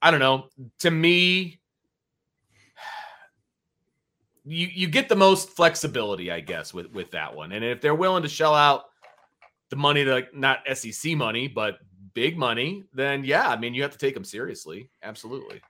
[0.02, 0.48] I don't know.
[0.80, 1.60] To me,
[4.44, 7.52] you you get the most flexibility, I guess, with with that one.
[7.52, 8.84] And if they're willing to shell out
[9.70, 11.78] the money, to not SEC money, but
[12.14, 14.88] big money, then yeah, I mean, you have to take them seriously.
[15.02, 15.60] Absolutely.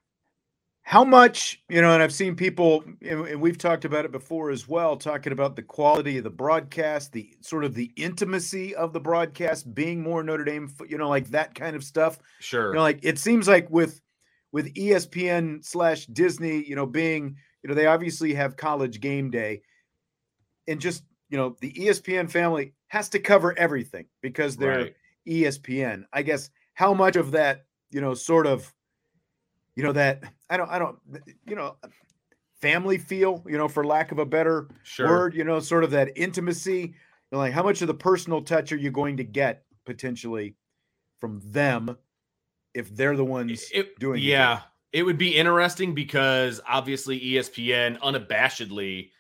[0.83, 4.69] How much, you know, and I've seen people, and we've talked about it before as
[4.69, 9.01] well, talking about the quality of the broadcast, the sort of the intimacy of the
[9.01, 12.21] broadcast being more Notre Dame, you know, like that kind of stuff.
[12.39, 12.69] Sure.
[12.69, 14.01] You know, like it seems like with
[14.53, 19.63] with ESPN slash Disney, you know, being, you know, they obviously have college game day
[20.67, 24.95] and just, you know, the ESPN family has to cover everything because they're right.
[25.29, 26.05] ESPN.
[26.13, 28.73] I guess how much of that, you know, sort of,
[29.75, 30.99] you know, that I don't, I don't,
[31.47, 31.77] you know,
[32.61, 35.09] family feel, you know, for lack of a better sure.
[35.09, 36.81] word, you know, sort of that intimacy.
[36.81, 40.55] You know, like how much of the personal touch are you going to get potentially
[41.19, 41.97] from them
[42.77, 44.59] if they're the ones it, doing yeah.
[44.93, 49.11] It, it would be interesting because obviously ESPN unabashedly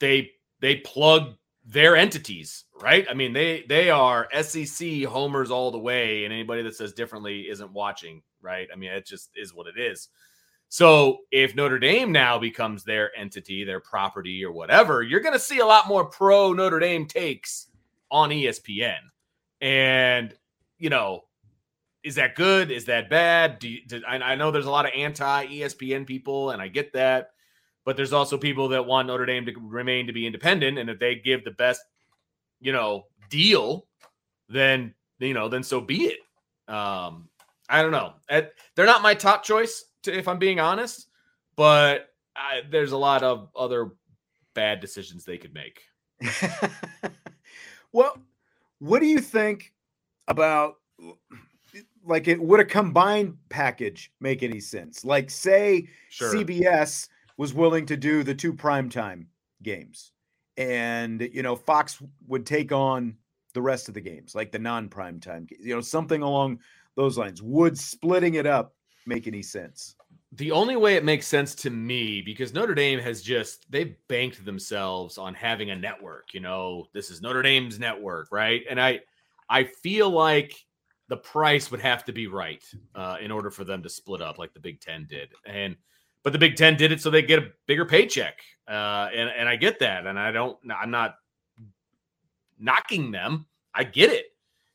[0.00, 0.30] they
[0.60, 1.34] they plug
[1.64, 3.06] their entities, right?
[3.08, 7.48] I mean, they they are SEC homers all the way, and anybody that says differently
[7.48, 8.68] isn't watching, right?
[8.72, 10.08] I mean, it just is what it is.
[10.70, 15.38] So if Notre Dame now becomes their entity, their property, or whatever, you're going to
[15.38, 17.68] see a lot more pro Notre Dame takes
[18.10, 18.98] on ESPN.
[19.60, 20.34] And
[20.78, 21.24] you know,
[22.04, 22.70] is that good?
[22.70, 23.58] Is that bad?
[23.58, 26.92] Do, you, I, I know there's a lot of anti ESPN people, and I get
[26.92, 27.30] that
[27.88, 30.98] but there's also people that want Notre Dame to remain to be independent, and if
[30.98, 31.80] they give the best,
[32.60, 33.86] you know, deal,
[34.46, 36.18] then you know, then so be it.
[36.70, 37.30] Um,
[37.66, 38.12] I don't know.
[38.28, 41.08] They're not my top choice, to, if I'm being honest,
[41.56, 43.92] but I, there's a lot of other
[44.52, 45.80] bad decisions they could make.
[47.92, 48.18] well,
[48.80, 49.72] what do you think
[50.26, 50.74] about
[52.08, 55.04] like it would a combined package make any sense?
[55.04, 56.34] Like say sure.
[56.34, 59.26] CBS was willing to do the two primetime
[59.62, 60.12] games.
[60.56, 63.16] And, you know, Fox would take on
[63.54, 66.60] the rest of the games, like the non primetime, you know, something along
[66.96, 67.40] those lines.
[67.40, 68.74] Would splitting it up
[69.06, 69.94] make any sense?
[70.32, 74.44] The only way it makes sense to me, because Notre Dame has just, they've banked
[74.44, 76.34] themselves on having a network.
[76.34, 78.62] You know, this is Notre Dame's network, right?
[78.68, 79.00] And I,
[79.48, 80.54] I feel like
[81.08, 82.62] the price would have to be right
[82.94, 85.30] uh, in order for them to split up like the Big Ten did.
[85.46, 85.76] And
[86.22, 89.48] but the Big Ten did it so they get a bigger paycheck, uh, and and
[89.48, 91.14] I get that, and I don't, I'm not
[92.58, 93.46] knocking them.
[93.74, 94.26] I get it.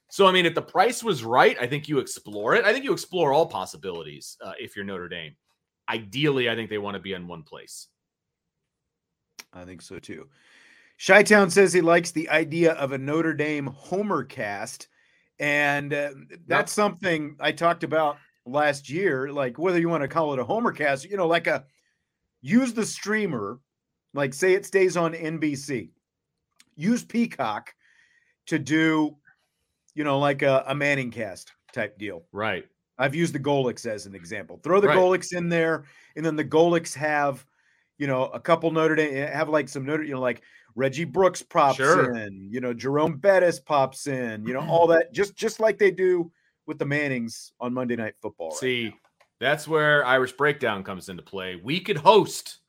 [0.09, 2.65] So I mean, if the price was right, I think you explore it.
[2.65, 5.35] I think you explore all possibilities uh, if you're Notre Dame.
[5.89, 7.87] Ideally, I think they want to be in one place.
[9.51, 10.27] I think so too.
[11.05, 14.87] Chi Town says he likes the idea of a Notre Dame Homer cast,
[15.39, 16.11] and uh,
[16.47, 16.83] that's yep.
[16.83, 20.71] something I talked about last year, like whether you want to call it a homer
[20.71, 21.65] cast, you know, like a
[22.41, 23.59] use the streamer,
[24.13, 25.89] like say it stays on NBC,
[26.75, 27.73] use Peacock
[28.47, 29.15] to do,
[29.95, 32.23] you know, like a, a Manning cast type deal.
[32.31, 32.65] Right.
[32.97, 34.59] I've used the Golics as an example.
[34.63, 34.97] Throw the right.
[34.97, 37.43] Golics in there, and then the Golics have,
[37.97, 40.43] you know, a couple Notre Dame have like some Notre, you know, like
[40.75, 42.15] Reggie Brooks pops sure.
[42.15, 45.91] in, you know, Jerome Bettis pops in, you know, all that just just like they
[45.91, 46.31] do
[46.65, 48.51] with the Mannings on Monday Night Football.
[48.51, 48.93] See, right
[49.43, 51.59] that's where Irish Breakdown comes into play.
[51.61, 52.59] We could host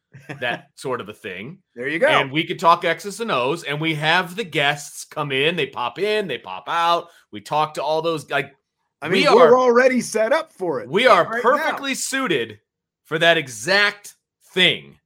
[0.41, 1.59] that sort of a thing.
[1.77, 2.09] There you go.
[2.09, 5.55] And we could talk X's and O's, and we have the guests come in.
[5.55, 7.11] They pop in, they pop out.
[7.31, 8.55] We talk to all those like.
[9.01, 10.89] I mean, we are already set up for it.
[10.89, 11.97] We are right perfectly now.
[11.97, 12.59] suited
[13.05, 14.17] for that exact
[14.53, 14.99] thing,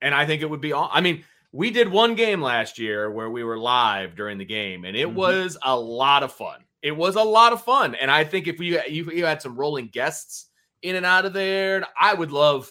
[0.00, 0.72] and I think it would be.
[0.72, 0.90] all.
[0.92, 1.24] I mean,
[1.56, 5.08] we did one game last year where we were live during the game, and it
[5.08, 5.16] mm-hmm.
[5.16, 7.96] was a lot of fun it was a lot of fun.
[7.96, 10.46] And I think if we you, you had some rolling guests
[10.82, 12.70] in and out of there, I would love,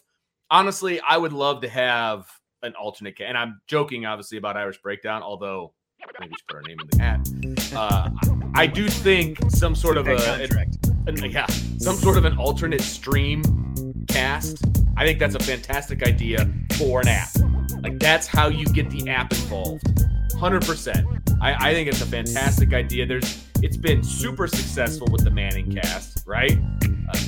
[0.49, 2.25] honestly, I would love to have
[2.63, 3.19] an alternate.
[3.19, 5.73] And I'm joking, obviously, about Irish Breakdown, although
[6.17, 7.75] maybe we should put our name in the hat.
[7.75, 8.09] Uh,
[8.53, 11.45] I do think some sort of a, a, yeah,
[11.77, 13.43] some sort of an alternate stream
[14.07, 14.63] cast.
[14.95, 17.31] I think that's a fantastic idea for an app.
[17.85, 19.85] Like that's how you get the app involved.
[20.31, 21.37] 100%.
[21.39, 23.05] I, I think it's a fantastic idea.
[23.05, 26.57] There's it's been super successful with the Manning cast, right?
[26.83, 27.19] Uh,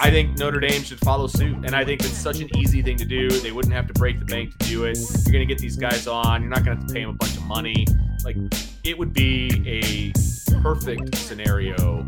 [0.00, 2.96] I think Notre Dame should follow suit, and I think it's such an easy thing
[2.96, 3.30] to do.
[3.30, 4.98] They wouldn't have to break the bank to do it.
[4.98, 6.42] You're going to get these guys on.
[6.42, 7.86] You're not going to have to pay them a bunch of money.
[8.24, 8.36] Like
[8.82, 12.04] it would be a perfect scenario,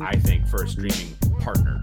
[0.00, 1.82] I think, for a streaming partner.